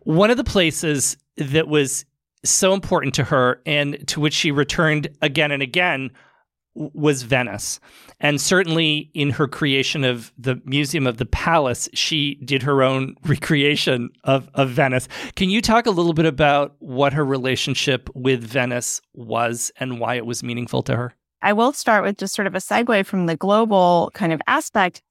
[0.00, 2.04] One of the places that was
[2.44, 6.10] so important to her and to which she returned again and again
[6.74, 7.80] was Venice.
[8.22, 13.16] And certainly in her creation of the Museum of the Palace, she did her own
[13.26, 15.08] recreation of, of Venice.
[15.34, 20.14] Can you talk a little bit about what her relationship with Venice was and why
[20.14, 21.14] it was meaningful to her?
[21.42, 25.02] I will start with just sort of a segue from the global kind of aspect.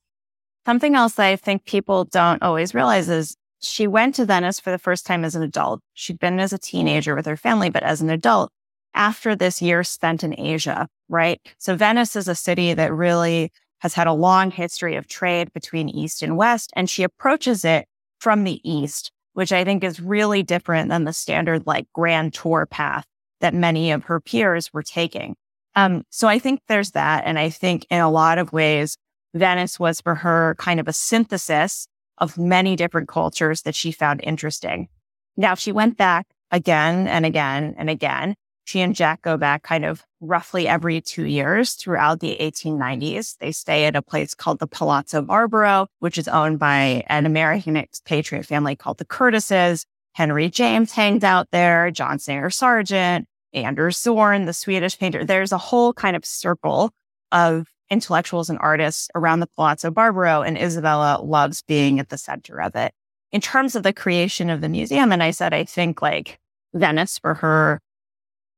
[0.66, 4.78] Something else I think people don't always realize is she went to Venice for the
[4.78, 5.82] first time as an adult.
[5.94, 8.52] She'd been as a teenager with her family, but as an adult,
[8.94, 11.40] after this year spent in Asia, right?
[11.58, 15.90] So Venice is a city that really has had a long history of trade between
[15.90, 17.88] East and West, and she approaches it
[18.20, 22.66] from the East, which I think is really different than the standard like grand tour
[22.66, 23.06] path
[23.40, 25.36] that many of her peers were taking.
[25.76, 27.24] Um, so I think there's that.
[27.26, 28.98] And I think in a lot of ways,
[29.34, 34.22] Venice was for her kind of a synthesis of many different cultures that she found
[34.24, 34.90] interesting.
[35.38, 38.36] Now she went back again and again and again.
[38.66, 43.38] She and Jack go back kind of roughly every two years throughout the 1890s.
[43.40, 47.76] They stay at a place called the Palazzo Barbaro, which is owned by an American
[47.76, 49.86] expatriate family called the Curtises.
[50.14, 55.26] Henry James hangs out there, John Singer Sargent, Anders Zorn, the Swedish painter.
[55.26, 56.92] There's a whole kind of circle
[57.32, 62.62] of intellectuals and artists around the Palazzo Barbaro, and Isabella loves being at the center
[62.62, 62.94] of it.
[63.32, 66.40] In terms of the creation of the museum, and I said, I think like
[66.74, 67.82] Venice for her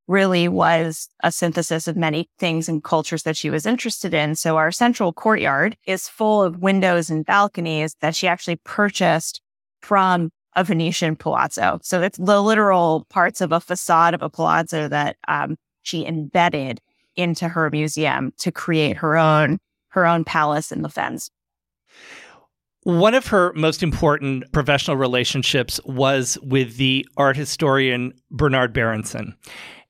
[0.07, 4.35] really was a synthesis of many things and cultures that she was interested in.
[4.35, 9.41] So our central courtyard is full of windows and balconies that she actually purchased
[9.81, 11.79] from a Venetian palazzo.
[11.81, 16.79] So it's the literal parts of a facade of a palazzo that um, she embedded
[17.15, 21.29] into her museum to create her own her own palace in the fens.
[22.81, 29.35] One of her most important professional relationships was with the art historian Bernard Berenson.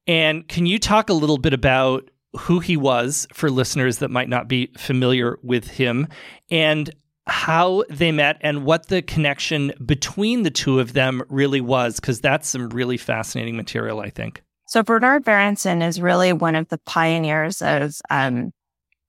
[0.07, 4.29] And can you talk a little bit about who he was for listeners that might
[4.29, 6.07] not be familiar with him
[6.49, 6.89] and
[7.25, 11.99] how they met and what the connection between the two of them really was?
[11.99, 14.41] Because that's some really fascinating material, I think.
[14.67, 18.51] So Bernard Berenson is really one of the pioneers of um,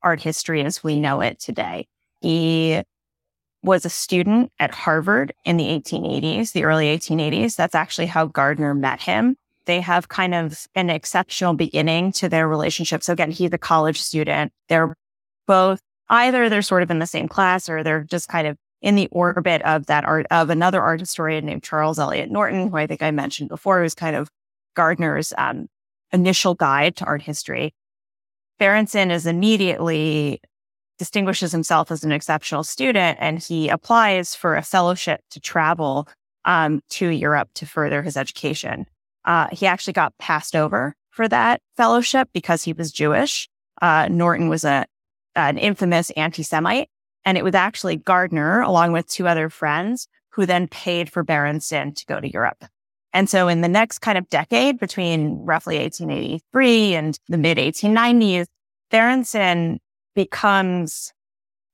[0.02, 1.88] art history as we know it today.
[2.20, 2.82] He
[3.62, 7.56] was a student at Harvard in the 1880s, the early 1880s.
[7.56, 9.36] That's actually how Gardner met him.
[9.66, 13.02] They have kind of an exceptional beginning to their relationship.
[13.02, 14.52] So again, he's a college student.
[14.68, 14.94] They're
[15.46, 18.94] both either they're sort of in the same class or they're just kind of in
[18.94, 22.86] the orbit of that art of another art historian named Charles Eliot Norton, who I
[22.86, 24.28] think I mentioned before, who's kind of
[24.74, 25.68] Gardner's um,
[26.12, 27.72] initial guide to art history.
[28.58, 30.40] Berenson is immediately
[30.98, 36.06] distinguishes himself as an exceptional student and he applies for a fellowship to travel
[36.44, 38.86] um, to Europe to further his education.
[39.24, 43.48] Uh, he actually got passed over for that fellowship because he was Jewish.
[43.80, 44.86] Uh, Norton was a
[45.36, 46.88] an infamous anti-Semite,
[47.24, 51.92] and it was actually Gardner, along with two other friends, who then paid for Berenson
[51.92, 52.64] to go to Europe.
[53.12, 58.46] And so in the next kind of decade between roughly 1883 and the mid 1890s,
[58.90, 59.80] Berenson
[60.14, 61.12] becomes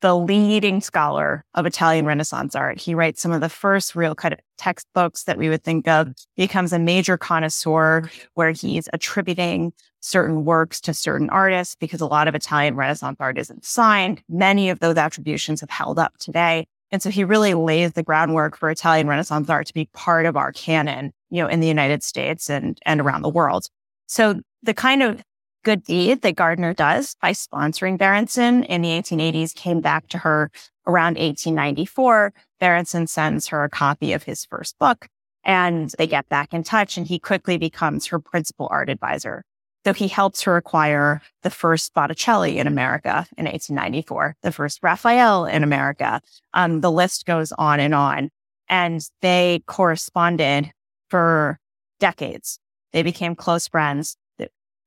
[0.00, 2.80] the leading scholar of Italian Renaissance art.
[2.80, 6.08] He writes some of the first real kind of textbooks that we would think of,
[6.36, 12.06] he becomes a major connoisseur where he's attributing certain works to certain artists because a
[12.06, 14.22] lot of Italian Renaissance art isn't signed.
[14.28, 16.66] Many of those attributions have held up today.
[16.90, 20.36] And so he really lays the groundwork for Italian Renaissance art to be part of
[20.36, 23.66] our canon, you know, in the United States and, and around the world.
[24.06, 25.22] So the kind of
[25.62, 30.50] good deed that Gardner does by sponsoring Berenson in the 1880s came back to her
[30.86, 32.32] around 1894.
[32.58, 35.08] Berenson sends her a copy of his first book
[35.44, 39.44] and they get back in touch and he quickly becomes her principal art advisor.
[39.84, 45.46] So he helps her acquire the first Botticelli in America in 1894, the first Raphael
[45.46, 46.20] in America.
[46.52, 48.30] Um, the list goes on and on.
[48.68, 50.70] And they corresponded
[51.08, 51.58] for
[51.98, 52.60] decades.
[52.92, 54.16] They became close friends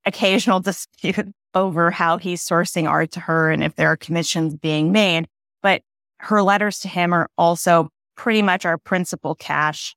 [0.05, 4.91] occasional dispute over how he's sourcing art to her and if there are commissions being
[4.91, 5.27] made.
[5.61, 5.81] But
[6.19, 9.95] her letters to him are also pretty much our principal cache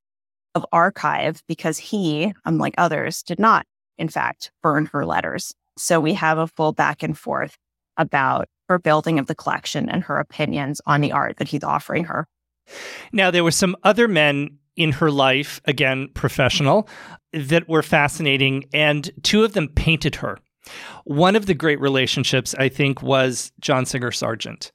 [0.55, 3.67] of archive because he, unlike others, did not,
[3.99, 5.55] in fact, burn her letters.
[5.79, 7.57] So we have a full back and forth
[7.97, 12.05] about her building of the collection and her opinions on the art that he's offering
[12.05, 12.27] her.
[13.13, 16.89] Now, there were some other men in her life, again, professional,
[17.33, 20.39] that were fascinating, and two of them painted her.
[21.05, 24.73] One of the great relationships, I think, was John Singer Sargent.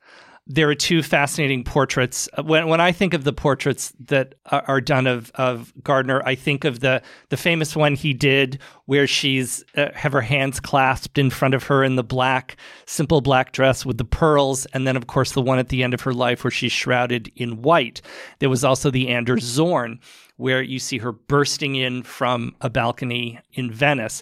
[0.53, 2.27] There are two fascinating portraits.
[2.43, 6.35] When, when I think of the portraits that are, are done of, of Gardner, I
[6.35, 11.17] think of the, the famous one he did where she's uh, have her hands clasped
[11.17, 14.65] in front of her in the black, simple black dress with the pearls.
[14.67, 17.31] And then, of course, the one at the end of her life where she's shrouded
[17.35, 18.01] in white.
[18.39, 19.99] There was also the Anders Zorn
[20.35, 24.21] where you see her bursting in from a balcony in Venice.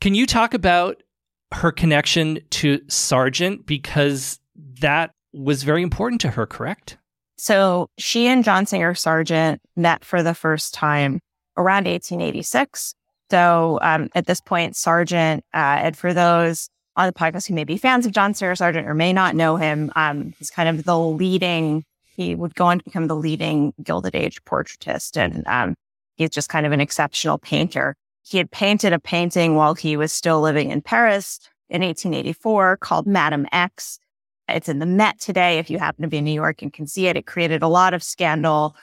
[0.00, 1.02] Can you talk about
[1.52, 3.66] her connection to Sargent?
[3.66, 4.38] Because
[4.80, 6.96] that was very important to her, correct?
[7.36, 11.20] So she and John Singer Sargent met for the first time
[11.56, 12.94] around 1886.
[13.30, 17.64] So um, at this point, Sargent, uh, and for those on the podcast who may
[17.64, 20.84] be fans of John Singer Sargent or may not know him, um, he's kind of
[20.84, 25.16] the leading, he would go on to become the leading Gilded Age portraitist.
[25.16, 25.74] And um,
[26.16, 27.96] he's just kind of an exceptional painter.
[28.22, 33.06] He had painted a painting while he was still living in Paris in 1884 called
[33.06, 33.98] Madame X.
[34.48, 35.58] It's in the Met today.
[35.58, 37.68] If you happen to be in New York and can see it, it created a
[37.68, 38.76] lot of scandal.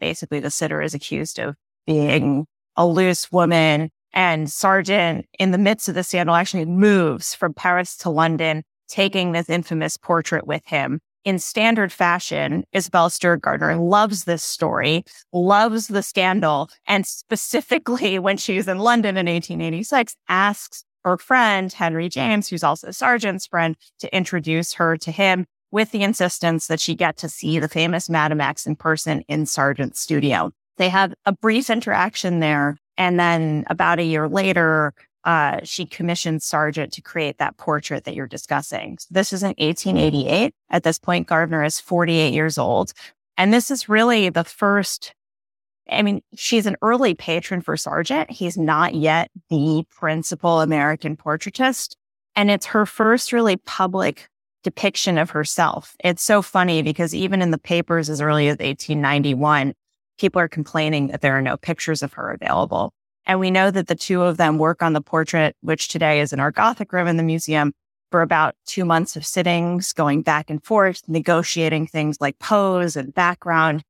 [0.00, 1.54] Basically, the sitter is accused of
[1.86, 2.46] being
[2.76, 3.90] a loose woman.
[4.12, 9.32] And Sargent, in the midst of the scandal, actually moves from Paris to London, taking
[9.32, 11.00] this infamous portrait with him.
[11.24, 18.36] In standard fashion, Isabella Stewart Gardner loves this story, loves the scandal, and specifically when
[18.36, 24.14] she's in London in 1886, asks her friend, Henry James, who's also Sargent's friend, to
[24.16, 28.40] introduce her to him with the insistence that she get to see the famous Madame
[28.40, 30.52] X in person in Sargent's studio.
[30.76, 32.76] They have a brief interaction there.
[32.96, 34.94] And then about a year later,
[35.24, 38.98] uh, she commissioned Sargent to create that portrait that you're discussing.
[39.00, 40.54] So this is in 1888.
[40.70, 42.92] At this point, Gardner is 48 years old.
[43.36, 45.14] And this is really the first
[45.90, 48.30] I mean, she's an early patron for Sargent.
[48.30, 51.94] He's not yet the principal American portraitist.
[52.36, 54.28] And it's her first really public
[54.62, 55.94] depiction of herself.
[56.02, 59.74] It's so funny because even in the papers as early as 1891,
[60.18, 62.92] people are complaining that there are no pictures of her available.
[63.26, 66.32] And we know that the two of them work on the portrait, which today is
[66.32, 67.72] in our Gothic room in the museum,
[68.10, 73.14] for about two months of sittings, going back and forth, negotiating things like pose and
[73.14, 73.82] background.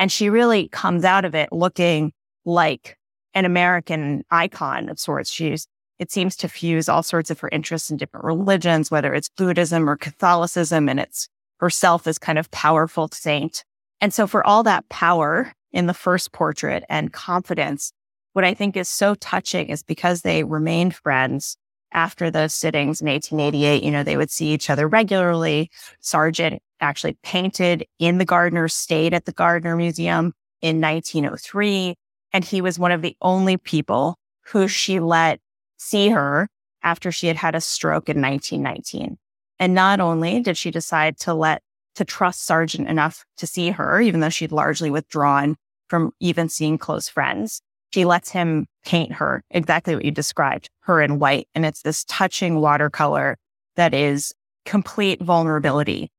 [0.00, 2.14] And she really comes out of it looking
[2.46, 2.96] like
[3.34, 5.30] an American icon of sorts.
[5.30, 5.66] She's,
[5.98, 9.88] it seems to fuse all sorts of her interests in different religions, whether it's Buddhism
[9.88, 11.28] or Catholicism, and it's
[11.58, 13.62] herself as kind of powerful saint.
[14.00, 17.92] And so for all that power in the first portrait and confidence,
[18.32, 21.58] what I think is so touching is because they remained friends
[21.92, 25.70] after those sittings in 1888, you know, they would see each other regularly.
[26.00, 31.94] Sargent actually painted in the Gardner, stayed at the Gardner Museum in 1903.
[32.32, 34.16] And he was one of the only people
[34.46, 35.40] who she let
[35.78, 36.48] see her
[36.82, 39.18] after she had had a stroke in 1919.
[39.58, 41.62] And not only did she decide to let,
[41.96, 45.56] to trust Sargent enough to see her, even though she'd largely withdrawn
[45.88, 47.60] from even seeing close friends,
[47.92, 51.48] she lets him paint her exactly what you described, her in white.
[51.54, 53.36] And it's this touching watercolor
[53.76, 54.32] that is
[54.64, 56.10] complete vulnerability.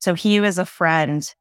[0.00, 1.32] So he was a friend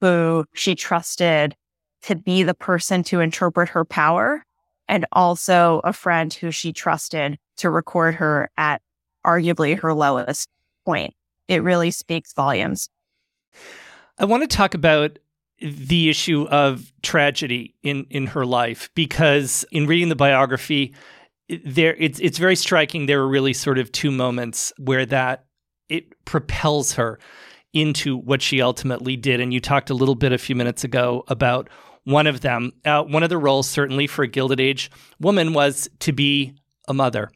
[0.00, 1.56] who she trusted
[2.02, 4.44] to be the person to interpret her power
[4.88, 8.82] and also a friend who she trusted to record her at
[9.24, 10.48] arguably her lowest
[10.84, 11.14] point.
[11.46, 12.88] It really speaks volumes.
[14.18, 15.18] I want to talk about
[15.60, 20.94] the issue of tragedy in in her life because in reading the biography
[21.66, 25.44] there it's it's very striking there are really sort of two moments where that
[25.90, 27.18] it propels her
[27.72, 31.24] into what she ultimately did and you talked a little bit a few minutes ago
[31.28, 31.68] about
[32.04, 34.90] one of them uh, one of the roles certainly for a gilded age
[35.20, 36.52] woman was to be
[36.88, 37.30] a mother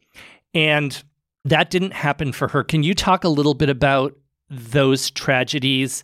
[0.52, 1.04] and
[1.44, 4.16] that didn't happen for her can you talk a little bit about
[4.50, 6.02] those tragedies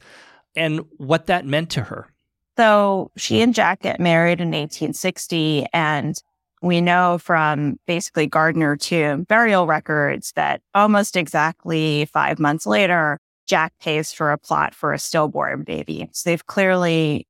[0.57, 2.09] and what that meant to her.
[2.57, 5.66] So she and Jack get married in 1860.
[5.72, 6.14] And
[6.62, 13.18] we know from basically Gardner to burial records that almost exactly five months later,
[13.51, 16.09] Jack pays for a plot for a stillborn baby.
[16.12, 17.26] So they've clearly,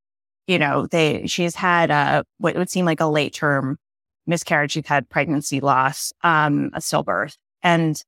[0.47, 3.79] you know, they, she's had a, what would seem like a late term
[4.27, 4.73] miscarriage.
[4.73, 7.39] She's had pregnancy loss, um, a stillbirth.
[7.63, 7.99] And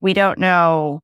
[0.00, 1.00] we don't know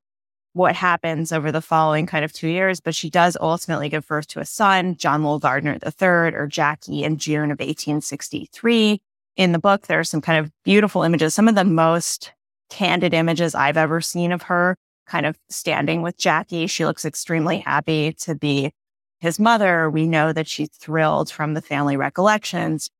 [0.53, 4.29] what happens over the following kind of two years, but she does ultimately give birth
[4.29, 9.01] to a son, John Lowell Gardner III, or Jackie, in June of 1863.
[9.35, 12.33] In the book, there are some kind of beautiful images, some of the most
[12.71, 14.77] candid images I've ever seen of her
[15.07, 16.67] kind of standing with Jackie.
[16.67, 18.73] She looks extremely happy to be
[19.21, 19.91] his mother.
[19.91, 22.91] We know that she's thrilled from the family recollections.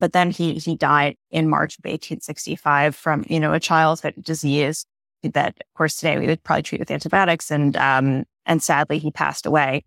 [0.00, 4.84] But then he he died in March of 1865 from, you know, a childhood disease
[5.22, 7.50] that, of course, today we would probably treat with antibiotics.
[7.50, 9.84] And, um, and sadly, he passed away.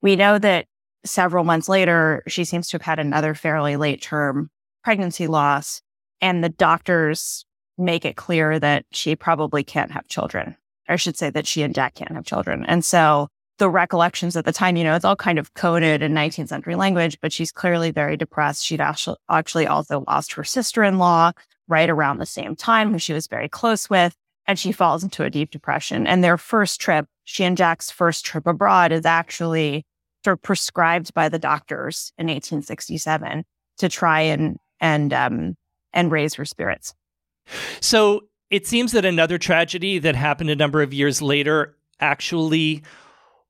[0.00, 0.66] We know that
[1.04, 4.50] several months later, she seems to have had another fairly late term
[4.82, 5.80] pregnancy loss.
[6.20, 7.44] And the doctors
[7.78, 10.56] make it clear that she probably can't have children.
[10.88, 12.64] I should say that she and Jack can't have children.
[12.66, 13.28] And so
[13.58, 16.74] the recollections at the time, you know, it's all kind of coded in 19th century
[16.74, 18.64] language, but she's clearly very depressed.
[18.64, 21.32] She'd actually also lost her sister in law
[21.68, 24.14] right around the same time, who she was very close with.
[24.46, 26.06] And she falls into a deep depression.
[26.06, 29.84] And their first trip, she and Jack's first trip abroad, is actually
[30.24, 33.44] sort of prescribed by the doctors in 1867
[33.78, 35.54] to try and and um,
[35.92, 36.94] and raise her spirits.
[37.80, 38.22] So
[38.52, 42.82] it seems that another tragedy that happened a number of years later actually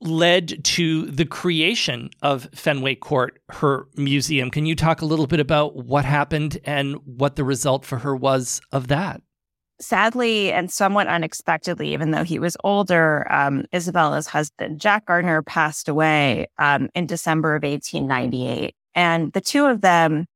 [0.00, 4.48] led to the creation of Fenway Court, her museum.
[4.48, 8.14] Can you talk a little bit about what happened and what the result for her
[8.14, 9.20] was of that?
[9.80, 15.88] Sadly and somewhat unexpectedly, even though he was older, um, Isabella's husband, Jack Gardner, passed
[15.88, 18.74] away um, in December of 1898.
[18.94, 20.26] And the two of them,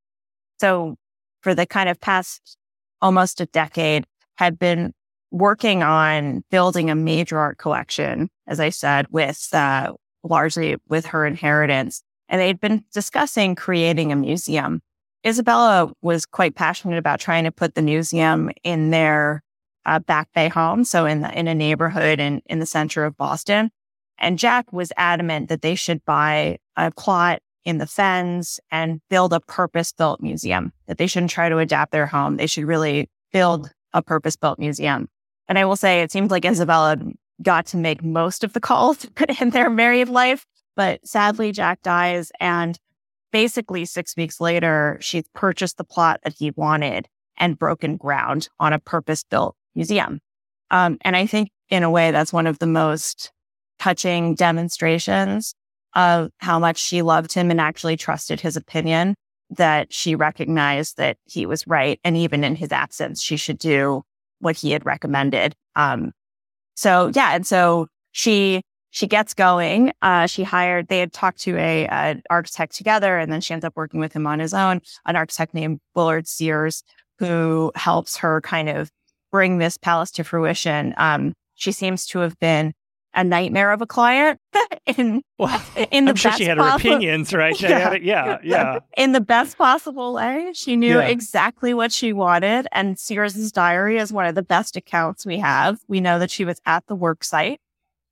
[0.59, 0.97] so
[1.43, 2.57] for the kind of past
[3.01, 4.05] almost a decade,
[4.37, 4.93] had been
[5.30, 11.26] working on building a major art collection, as I said, with uh, largely with her
[11.26, 12.03] inheritance.
[12.28, 14.80] And they'd been discussing creating a museum.
[15.26, 19.43] Isabella was quite passionate about trying to put the museum in their
[19.84, 23.16] uh, back bay home, so in the, in a neighborhood in in the center of
[23.16, 23.70] Boston.
[24.18, 29.32] And Jack was adamant that they should buy a plot in the fens and build
[29.32, 30.72] a purpose built museum.
[30.87, 34.59] That they shouldn't try to adapt their home; they should really build a purpose built
[34.59, 35.09] museum.
[35.49, 36.97] And I will say, it seems like Isabella
[37.43, 39.07] got to make most of the calls
[39.41, 40.45] in their married life.
[40.77, 42.31] But sadly, Jack dies.
[42.39, 42.79] And
[43.33, 48.73] basically, six weeks later, she's purchased the plot that he wanted and broken ground on
[48.73, 50.21] a purpose built museum.
[50.71, 53.33] Um, and I think, in a way, that's one of the most
[53.79, 55.55] touching demonstrations
[55.95, 59.15] of how much she loved him and actually trusted his opinion,
[59.51, 62.01] that she recognized that he was right.
[62.05, 64.03] And even in his absence, she should do
[64.41, 65.55] what he had recommended.
[65.75, 66.13] Um,
[66.75, 69.93] so yeah, and so she she gets going.
[70.01, 70.89] Uh, she hired.
[70.89, 74.13] They had talked to a, a architect together, and then she ends up working with
[74.13, 74.81] him on his own.
[75.07, 76.83] An architect named Willard Sears,
[77.19, 78.91] who helps her kind of
[79.31, 80.95] bring this palace to fruition.
[80.97, 82.73] Um, she seems to have been
[83.17, 84.39] a nightmare of a client
[84.87, 87.59] in well, in the I'm sure she had her opinions, right?
[87.61, 88.79] Yeah, yeah, yeah.
[88.97, 90.53] In the best possible way.
[90.55, 91.09] She knew yeah.
[91.09, 92.69] exactly what she wanted.
[92.73, 95.79] And Sears's diary is one of the best accounts we have.
[95.89, 97.59] We know that she was at the work site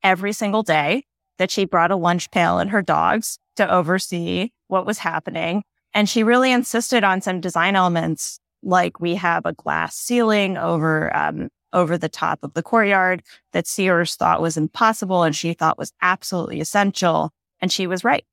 [0.03, 1.05] every single day,
[1.39, 5.63] that she brought a lunch pail and her dogs to oversee what was happening.
[5.93, 11.15] And she really insisted on some design elements like we have a glass ceiling over
[11.15, 13.23] um, over the top of the courtyard
[13.53, 17.33] that Sears thought was impossible and she thought was absolutely essential.
[17.61, 18.25] And she was right.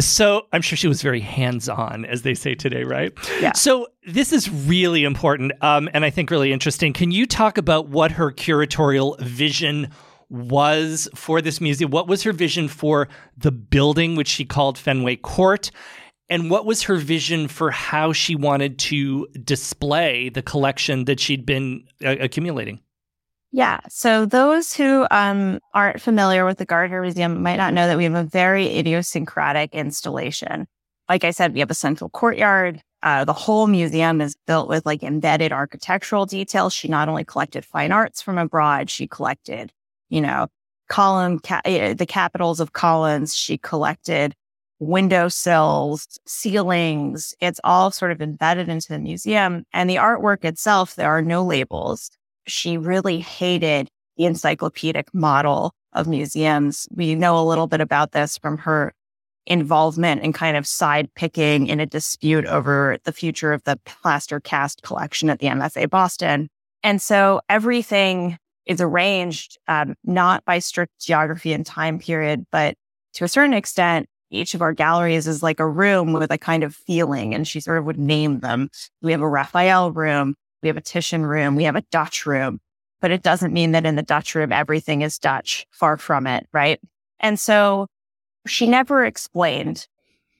[0.00, 3.12] So I'm sure she was very hands on, as they say today, right?
[3.40, 3.52] Yeah.
[3.52, 6.92] So this is really important um, and I think really interesting.
[6.92, 9.90] Can you talk about what her curatorial vision
[10.30, 11.90] was for this museum?
[11.90, 15.70] What was her vision for the building, which she called Fenway Court?
[16.30, 21.46] And what was her vision for how she wanted to display the collection that she'd
[21.46, 22.80] been uh, accumulating?
[23.50, 23.80] Yeah.
[23.88, 28.04] So those who um, aren't familiar with the Gardner Museum might not know that we
[28.04, 30.66] have a very idiosyncratic installation.
[31.08, 32.82] Like I said, we have a central courtyard.
[33.02, 36.74] Uh, the whole museum is built with like embedded architectural details.
[36.74, 39.72] She not only collected fine arts from abroad, she collected,
[40.10, 40.48] you know,
[40.88, 43.34] column, ca- eh, the capitals of columns.
[43.34, 44.34] She collected
[44.80, 47.34] windowsills, ceilings.
[47.40, 49.64] It's all sort of embedded into the museum.
[49.72, 52.10] And the artwork itself, there are no labels.
[52.46, 56.86] She really hated the encyclopedic model of museums.
[56.90, 58.92] We know a little bit about this from her
[59.46, 64.40] involvement in kind of side picking in a dispute over the future of the plaster
[64.40, 66.48] cast collection at the MFA Boston.
[66.82, 72.74] And so everything is arranged um, not by strict geography and time period, but
[73.14, 76.62] to a certain extent each of our galleries is like a room with a kind
[76.62, 77.34] of feeling.
[77.34, 78.70] And she sort of would name them.
[79.02, 80.34] We have a Raphael room.
[80.62, 81.56] We have a Titian room.
[81.56, 82.60] We have a Dutch room.
[83.00, 85.66] But it doesn't mean that in the Dutch room, everything is Dutch.
[85.70, 86.46] Far from it.
[86.52, 86.80] Right.
[87.20, 87.86] And so
[88.46, 89.86] she never explained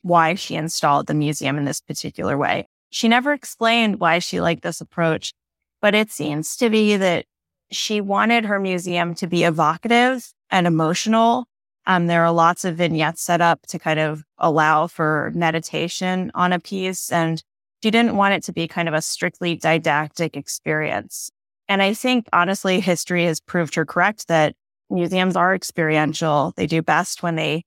[0.02, 2.66] why she installed the museum in this particular way.
[2.90, 5.34] She never explained why she liked this approach,
[5.80, 7.26] but it seems to be that
[7.70, 11.46] she wanted her museum to be evocative and emotional
[11.88, 16.52] um, there are lots of vignettes set up to kind of allow for meditation on
[16.52, 17.10] a piece.
[17.10, 17.42] And
[17.82, 21.30] she didn't want it to be kind of a strictly didactic experience.
[21.66, 24.54] And I think honestly, history has proved her correct that
[24.90, 26.52] museums are experiential.
[26.56, 27.64] They do best when they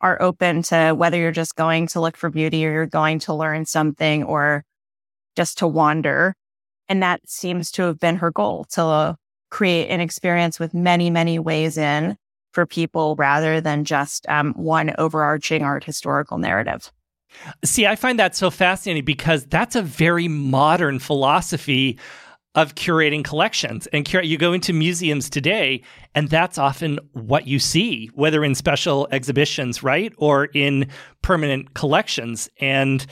[0.00, 3.34] are open to whether you're just going to look for beauty or you're going to
[3.34, 4.64] learn something or
[5.34, 6.34] just to wander.
[6.88, 9.16] And that seems to have been her goal to
[9.50, 12.16] create an experience with many, many ways in
[12.52, 16.92] for people rather than just um, one overarching art historical narrative.
[17.64, 21.98] See, I find that so fascinating because that's a very modern philosophy
[22.54, 23.86] of curating collections.
[23.88, 25.82] And cur- you go into museums today,
[26.14, 30.88] and that's often what you see, whether in special exhibitions, right, or in
[31.22, 32.48] permanent collections.
[32.60, 33.06] And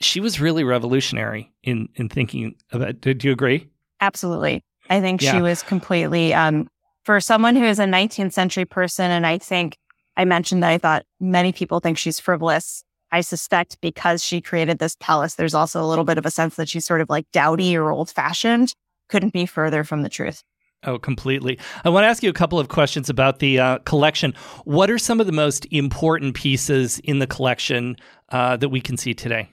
[0.00, 3.00] she was really revolutionary in in thinking about.
[3.00, 3.68] Do you agree?
[4.00, 5.32] Absolutely, I think yeah.
[5.32, 6.34] she was completely.
[6.34, 6.68] Um,
[7.06, 9.78] for someone who is a 19th century person, and I think
[10.16, 12.82] I mentioned that I thought many people think she's frivolous.
[13.12, 16.56] I suspect because she created this palace, there's also a little bit of a sense
[16.56, 18.72] that she's sort of like dowdy or old fashioned.
[19.08, 20.42] Couldn't be further from the truth.
[20.82, 21.60] Oh, completely.
[21.84, 24.34] I want to ask you a couple of questions about the uh, collection.
[24.64, 27.96] What are some of the most important pieces in the collection
[28.30, 29.48] uh, that we can see today?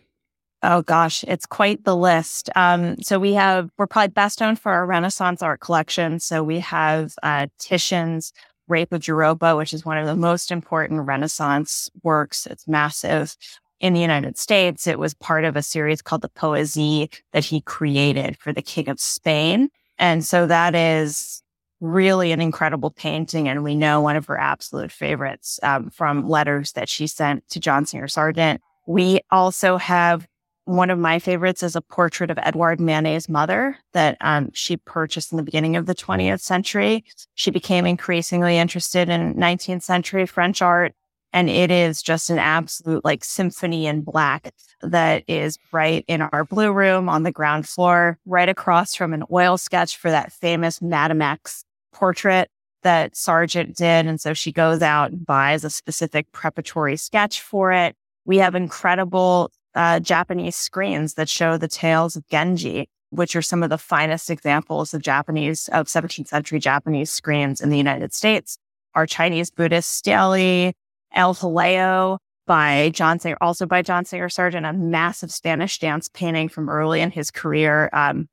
[0.65, 2.49] Oh gosh, it's quite the list.
[2.55, 6.19] Um, so we have we're probably best known for our Renaissance art collection.
[6.19, 8.31] So we have uh, Titian's
[8.69, 12.47] Rape of Europa, which is one of the most important Renaissance works.
[12.47, 13.35] It's massive.
[13.81, 17.59] In the United States, it was part of a series called the Poesie that he
[17.59, 19.67] created for the King of Spain.
[19.99, 21.43] And so that is
[21.81, 23.49] really an incredible painting.
[23.49, 27.59] And we know one of her absolute favorites um, from letters that she sent to
[27.59, 28.61] John Singer Sargent.
[28.87, 30.25] We also have
[30.65, 35.31] one of my favorites is a portrait of Edouard Manet's mother that um, she purchased
[35.31, 37.03] in the beginning of the 20th century.
[37.35, 40.93] She became increasingly interested in 19th century French art.
[41.33, 46.45] And it is just an absolute like symphony in black that is right in our
[46.45, 50.81] blue room on the ground floor, right across from an oil sketch for that famous
[50.81, 52.49] Madame X portrait
[52.83, 54.05] that Sargent did.
[54.05, 57.95] And so she goes out and buys a specific preparatory sketch for it.
[58.25, 63.63] We have incredible uh, Japanese screens that show the tales of Genji, which are some
[63.63, 68.57] of the finest examples of Japanese, of 17th century Japanese screens in the United States.
[68.95, 70.73] Our Chinese Buddhist stele,
[71.13, 76.69] El Jaleo by John also by John Singer Sargent, a massive Spanish dance painting from
[76.69, 77.89] early in his career.
[77.93, 78.27] Um,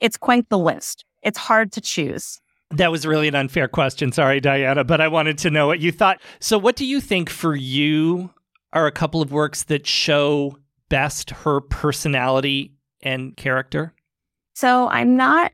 [0.00, 1.04] it's quite the list.
[1.22, 2.40] It's hard to choose.
[2.70, 4.12] That was really an unfair question.
[4.12, 6.20] Sorry, Diana, but I wanted to know what you thought.
[6.40, 8.30] So, what do you think for you
[8.72, 10.58] are a couple of works that show
[10.94, 12.72] best her personality
[13.02, 13.92] and character?
[14.54, 15.50] So I'm not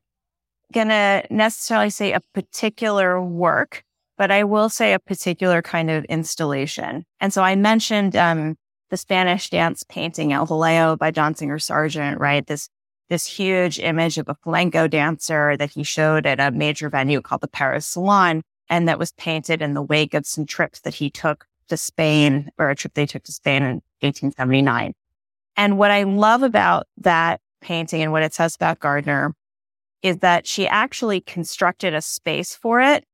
[0.74, 3.82] going to necessarily say a particular work,
[4.18, 7.06] but I will say a particular kind of installation.
[7.20, 8.58] And so I mentioned um,
[8.90, 12.46] the Spanish dance painting El Jaleo by John Singer Sargent, right?
[12.46, 12.68] This
[13.08, 17.40] this huge image of a flamenco dancer that he showed at a major venue called
[17.40, 21.08] the Paris Salon, and that was painted in the wake of some trips that he
[21.08, 24.92] took to Spain, or a trip they took to Spain in 1879.
[25.60, 29.34] And what I love about that painting and what it says about Gardner
[30.02, 33.04] is that she actually constructed a space for it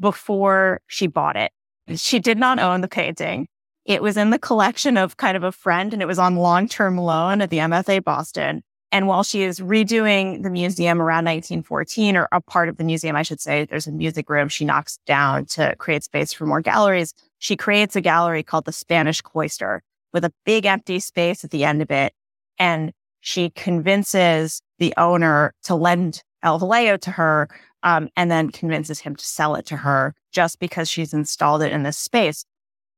[0.00, 1.52] before she bought it.
[1.94, 3.46] She did not own the painting.
[3.84, 6.66] It was in the collection of kind of a friend and it was on long
[6.66, 8.62] term loan at the MFA Boston.
[8.90, 13.14] And while she is redoing the museum around 1914, or a part of the museum,
[13.14, 16.62] I should say, there's a music room she knocks down to create space for more
[16.62, 17.14] galleries.
[17.38, 21.64] She creates a gallery called the Spanish Cloister with a big empty space at the
[21.64, 22.12] end of it.
[22.58, 27.48] And she convinces the owner to lend El Jaleo to her,
[27.82, 31.72] um, and then convinces him to sell it to her just because she's installed it
[31.72, 32.44] in this space.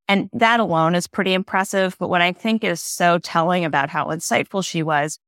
[0.08, 1.96] And that alone is pretty impressive.
[1.98, 5.18] But what I think is so telling about how insightful she was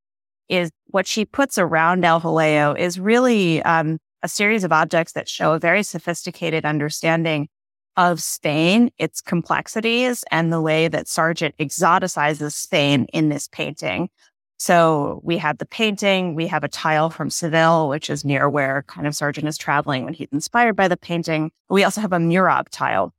[0.48, 5.28] is what she puts around El Jaleo is really um, a series of objects that
[5.28, 7.48] show a very sophisticated understanding
[7.96, 14.10] of Spain, its complexities, and the way that Sargent exoticizes Spain in this painting.
[14.58, 18.84] So we have the painting, we have a tile from Seville, which is near where
[18.86, 21.50] kind of Sargent is traveling when he's inspired by the painting.
[21.68, 23.12] We also have a Murab tile.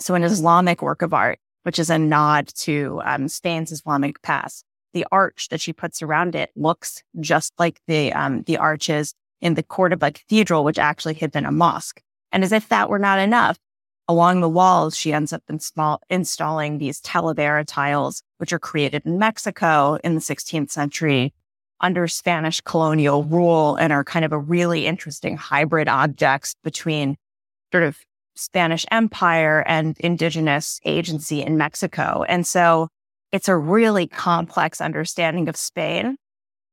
[0.00, 4.64] So an Islamic work of art, which is a nod to um, Spain's Islamic past.
[4.94, 9.54] The arch that she puts around it looks just like the um, the arches in
[9.54, 12.00] the Cordoba Cathedral, which actually had been a mosque.
[12.32, 13.58] And as if that were not enough,
[14.08, 19.18] along the walls, she ends up small, installing these talavera tiles, which are created in
[19.18, 21.32] Mexico in the 16th century
[21.80, 27.16] under Spanish colonial rule and are kind of a really interesting hybrid objects between
[27.72, 27.98] sort of
[28.36, 32.24] Spanish empire and indigenous agency in Mexico.
[32.28, 32.88] And so
[33.32, 36.16] it's a really complex understanding of Spain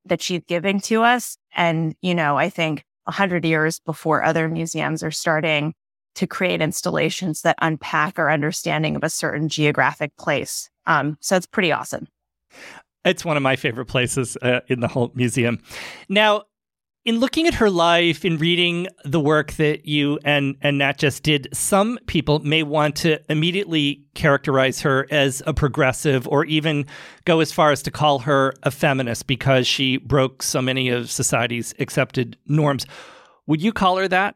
[0.06, 1.38] that she's giving to us.
[1.56, 5.74] And, you know, I think 100 years before other museums are starting
[6.16, 10.70] to create installations that unpack our understanding of a certain geographic place.
[10.86, 12.08] Um, so it's pretty awesome.
[13.04, 15.60] It's one of my favorite places uh, in the whole museum.
[16.10, 16.44] Now,
[17.04, 21.24] in looking at her life, in reading the work that you and, and Nat just
[21.24, 26.86] did, some people may want to immediately characterize her as a progressive or even
[27.26, 31.10] go as far as to call her a feminist because she broke so many of
[31.10, 32.86] society's accepted norms.
[33.48, 34.36] Would you call her that?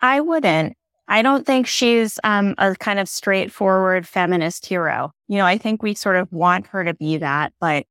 [0.00, 0.76] I wouldn't.
[1.10, 5.12] I don't think she's um, a kind of straightforward feminist hero.
[5.28, 7.84] You know, I think we sort of want her to be that, but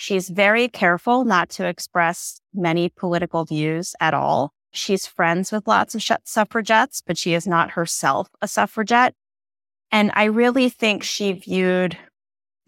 [0.00, 4.52] She's very careful not to express many political views at all.
[4.70, 9.14] She's friends with lots of suffragettes, but she is not herself a suffragette.
[9.90, 11.98] And I really think she viewed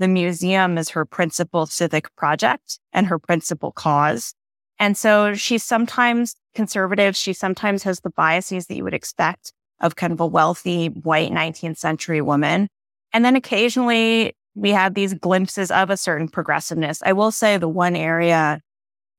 [0.00, 4.34] the museum as her principal civic project and her principal cause.
[4.80, 7.14] And so she's sometimes conservative.
[7.14, 11.30] She sometimes has the biases that you would expect of kind of a wealthy white
[11.30, 12.68] 19th century woman.
[13.12, 17.02] And then occasionally we have these glimpses of a certain progressiveness.
[17.04, 18.60] I will say the one area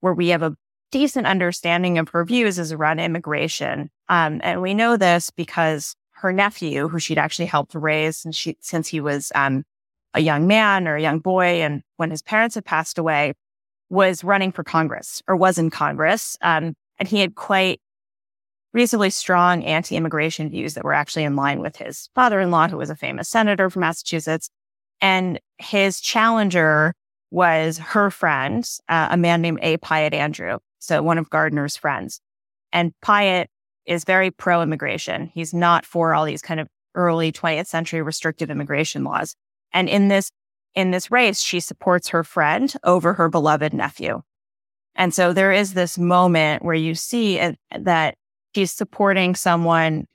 [0.02, 0.56] where we have a
[0.92, 3.90] decent understanding of her views is around immigration.
[4.10, 8.58] Um, and we know this because her nephew, who she'd actually helped raise since, she,
[8.60, 9.64] since he was um,
[10.14, 13.34] a young man or a young boy, and when his parents had passed away,
[13.90, 16.38] was running for Congress or was in Congress.
[16.42, 17.82] Um, and he had quite
[18.74, 22.68] reasonably strong anti immigration views that were actually in line with his father in law,
[22.68, 24.50] who was a famous senator from Massachusetts.
[25.02, 26.94] And his challenger
[27.32, 29.78] was her friend, uh, a man named A.
[29.78, 30.58] Piatt Andrew.
[30.80, 32.20] So one of Gardner's friends.
[32.72, 33.48] And Piatt
[33.86, 35.32] is very pro immigration.
[35.34, 39.36] He's not for all these kind of early 20th century restrictive immigration laws.
[39.74, 40.32] And in this,
[40.76, 44.22] in this race, she supports her friend over her beloved nephew.
[44.96, 48.16] And so there is this moment where you see it, that
[48.56, 50.08] she's supporting someone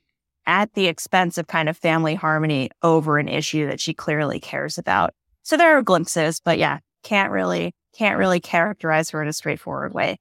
[0.46, 4.78] at the expense of kind of family harmony over an issue that she clearly cares
[4.78, 5.12] about.
[5.42, 9.94] So there are glimpses, but yeah, can't really can't really characterize her in a straightforward
[9.94, 10.18] way.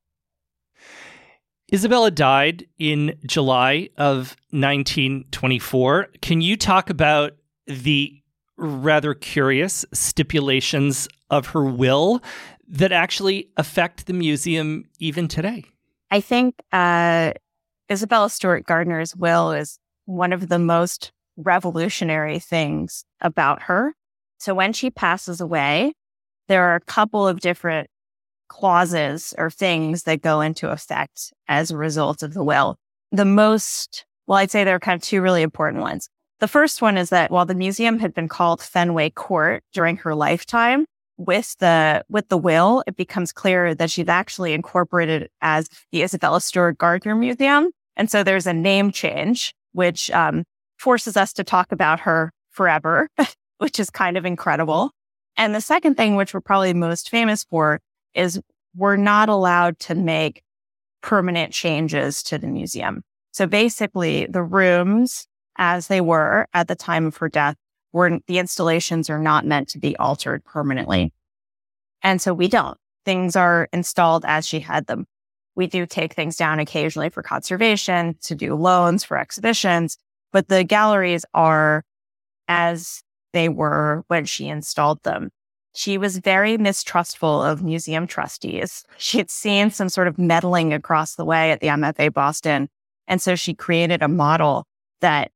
[1.74, 6.10] Isabella died in July of 1924.
[6.22, 7.34] Can you talk about
[7.66, 8.22] the
[8.56, 12.24] rather curious stipulations of her will
[12.68, 15.66] that actually affect the museum even today?
[16.12, 17.34] I think uh,
[17.92, 23.94] Isabella Stewart Gardner's will is one of the most revolutionary things about her.
[24.40, 25.94] So when she passes away,
[26.48, 27.90] there are a couple of different
[28.48, 32.78] clauses or things that go into effect as a result of the will.
[33.12, 36.10] The most, well, I'd say there are kind of two really important ones.
[36.40, 40.14] The first one is that while the museum had been called Fenway Court during her
[40.16, 40.86] lifetime,
[41.18, 46.42] with the with the will, it becomes clear that she's actually incorporated as the Isabella
[46.42, 47.72] Stewart Gardner Museum.
[47.96, 50.44] And so there's a name change which um,
[50.78, 53.10] forces us to talk about her forever,
[53.58, 54.92] which is kind of incredible.
[55.38, 57.80] And the second thing, which we're probably most famous for,
[58.14, 58.40] is
[58.76, 60.44] we're not allowed to make
[61.02, 63.04] permanent changes to the museum.
[63.32, 67.56] So basically, the rooms as they were at the time of her death
[68.28, 71.14] the installations are not meant to be altered permanently.
[72.04, 72.78] And so we don't.
[73.06, 75.06] Things are installed as she had them.
[75.56, 79.98] We do take things down occasionally for conservation, to do loans for exhibitions,
[80.34, 81.84] but the galleries are
[82.48, 85.30] as they were when she installed them.
[85.74, 88.84] She was very mistrustful of museum trustees.
[88.98, 92.70] She had seen some sort of meddling across the way at the MFA Boston.
[93.08, 94.66] And so she created a model
[95.02, 95.32] that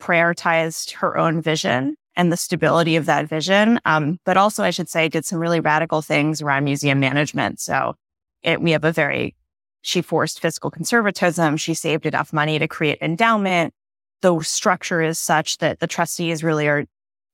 [0.00, 3.80] prioritized her own vision and the stability of that vision.
[3.84, 7.60] Um, but also, I should say, did some really radical things around museum management.
[7.60, 7.94] So
[8.42, 9.34] it, we have a very
[9.82, 11.58] she forced fiscal conservatism.
[11.58, 13.74] She saved enough money to create endowment.
[14.22, 16.86] The structure is such that the trustees really are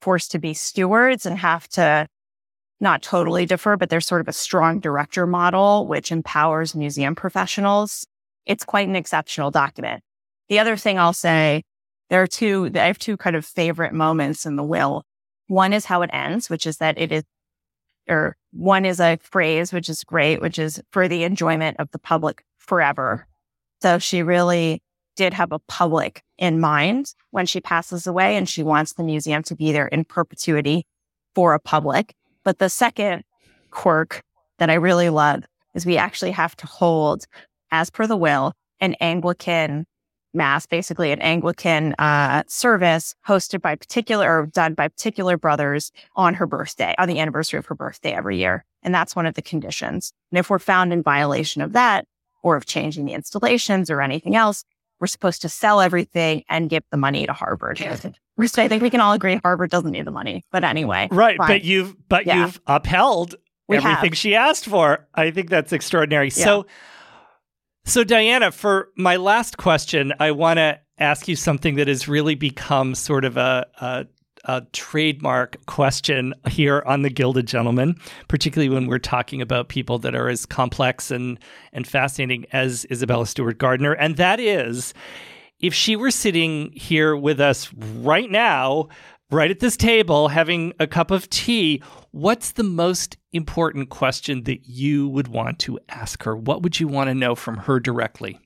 [0.02, 2.08] forced to be stewards and have to
[2.80, 8.04] not totally defer, but there's sort of a strong director model, which empowers museum professionals.
[8.46, 10.02] It's quite an exceptional document.
[10.48, 11.62] The other thing I'll say,
[12.10, 15.04] there are two, I have two kind of favorite moments in the will.
[15.46, 17.24] One is how it ends, which is that it is
[18.08, 21.98] or one is a phrase, which is great, which is for the enjoyment of the
[21.98, 23.26] public forever.
[23.82, 24.82] So she really
[25.16, 29.42] did have a public in mind when she passes away and she wants the museum
[29.44, 30.86] to be there in perpetuity
[31.34, 32.14] for a public.
[32.42, 33.22] But the second
[33.70, 34.22] quirk
[34.58, 35.44] that I really love
[35.74, 37.24] is we actually have to hold,
[37.70, 39.86] as per the will, an Anglican
[40.32, 46.34] mass, basically an Anglican uh, service hosted by particular or done by particular brothers on
[46.34, 48.64] her birthday, on the anniversary of her birthday every year.
[48.82, 50.12] And that's one of the conditions.
[50.30, 52.06] And if we're found in violation of that,
[52.42, 54.64] or of changing the installations or anything else.
[54.98, 57.80] We're supposed to sell everything and give the money to Harvard.
[58.36, 60.44] Which I think we can all agree Harvard doesn't need the money.
[60.52, 61.08] But anyway.
[61.10, 61.38] Right.
[61.38, 61.48] Fine.
[61.48, 62.40] But you've but yeah.
[62.40, 64.18] you've upheld we everything have.
[64.18, 65.06] she asked for.
[65.14, 66.26] I think that's extraordinary.
[66.26, 66.44] Yeah.
[66.44, 66.66] So
[67.84, 72.34] so Diana, for my last question, I want to ask you something that has really
[72.34, 74.06] become sort of a, a
[74.44, 80.14] a trademark question here on the Gilded Gentleman, particularly when we're talking about people that
[80.14, 81.38] are as complex and
[81.72, 84.94] and fascinating as Isabella Stewart Gardner, and that is
[85.60, 88.88] if she were sitting here with us right now,
[89.30, 94.66] right at this table, having a cup of tea, what's the most important question that
[94.66, 96.36] you would want to ask her?
[96.36, 98.38] What would you want to know from her directly?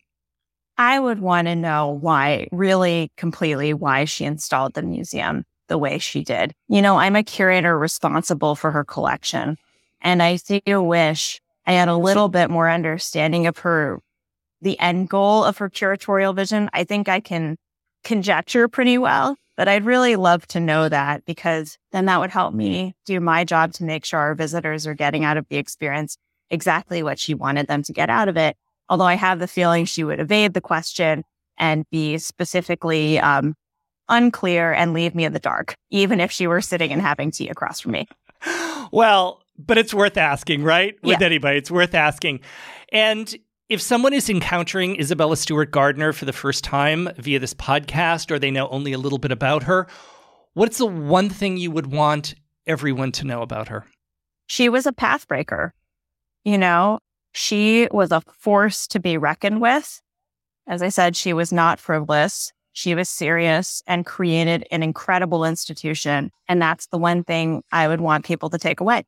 [0.76, 5.98] I would want to know why, really completely, why she installed the museum the way
[5.98, 6.52] she did.
[6.68, 9.56] You know, I'm a curator responsible for her collection,
[10.00, 14.00] and I do wish I had a little bit more understanding of her,
[14.60, 16.68] the end goal of her curatorial vision.
[16.72, 17.56] I think I can
[18.02, 22.54] conjecture pretty well, but I'd really love to know that because then that would help
[22.54, 26.16] me do my job to make sure our visitors are getting out of the experience
[26.50, 28.56] exactly what she wanted them to get out of it.
[28.88, 31.24] Although I have the feeling she would evade the question
[31.58, 33.54] and be specifically um,
[34.08, 37.48] unclear and leave me in the dark, even if she were sitting and having tea
[37.48, 38.06] across from me.
[38.92, 40.94] Well, but it's worth asking, right?
[41.02, 41.26] With yeah.
[41.26, 42.40] anybody, it's worth asking.
[42.92, 43.34] And
[43.74, 48.38] if someone is encountering Isabella Stewart Gardner for the first time via this podcast, or
[48.38, 49.88] they know only a little bit about her,
[50.52, 52.36] what's the one thing you would want
[52.68, 53.84] everyone to know about her?
[54.46, 55.72] She was a pathbreaker.
[56.44, 57.00] You know,
[57.32, 60.00] she was a force to be reckoned with.
[60.68, 62.52] As I said, she was not frivolous.
[62.74, 66.30] She was serious and created an incredible institution.
[66.46, 69.02] And that's the one thing I would want people to take away.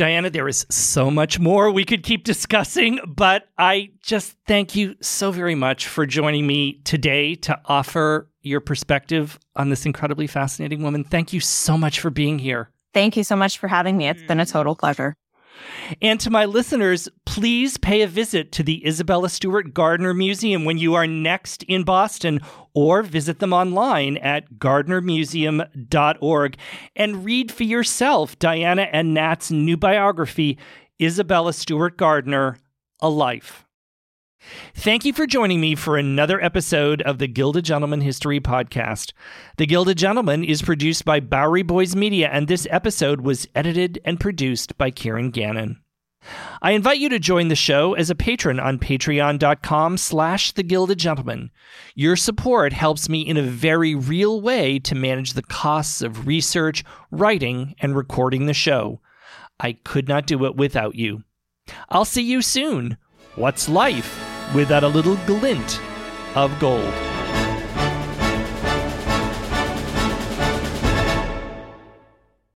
[0.00, 4.96] Diana, there is so much more we could keep discussing, but I just thank you
[5.02, 10.82] so very much for joining me today to offer your perspective on this incredibly fascinating
[10.82, 11.04] woman.
[11.04, 12.70] Thank you so much for being here.
[12.94, 14.08] Thank you so much for having me.
[14.08, 15.14] It's been a total pleasure.
[16.00, 20.78] And to my listeners, please pay a visit to the Isabella Stewart Gardner Museum when
[20.78, 22.40] you are next in Boston
[22.74, 26.56] or visit them online at gardnermuseum.org
[26.96, 30.58] and read for yourself Diana and Nat's new biography,
[31.00, 32.56] Isabella Stewart Gardner
[33.00, 33.64] A Life.
[34.74, 39.12] Thank you for joining me for another episode of the Gilded Gentleman History Podcast.
[39.58, 44.18] The Gilded Gentleman is produced by Bowery Boys Media, and this episode was edited and
[44.18, 45.80] produced by Kieran Gannon.
[46.60, 51.50] I invite you to join the show as a patron on patreon.com slash the Gentleman.
[51.94, 56.84] Your support helps me in a very real way to manage the costs of research,
[57.10, 59.00] writing, and recording the show.
[59.58, 61.24] I could not do it without you.
[61.88, 62.96] I'll see you soon.
[63.36, 64.29] What's life?
[64.54, 65.80] Without a little glint
[66.34, 67.19] of gold.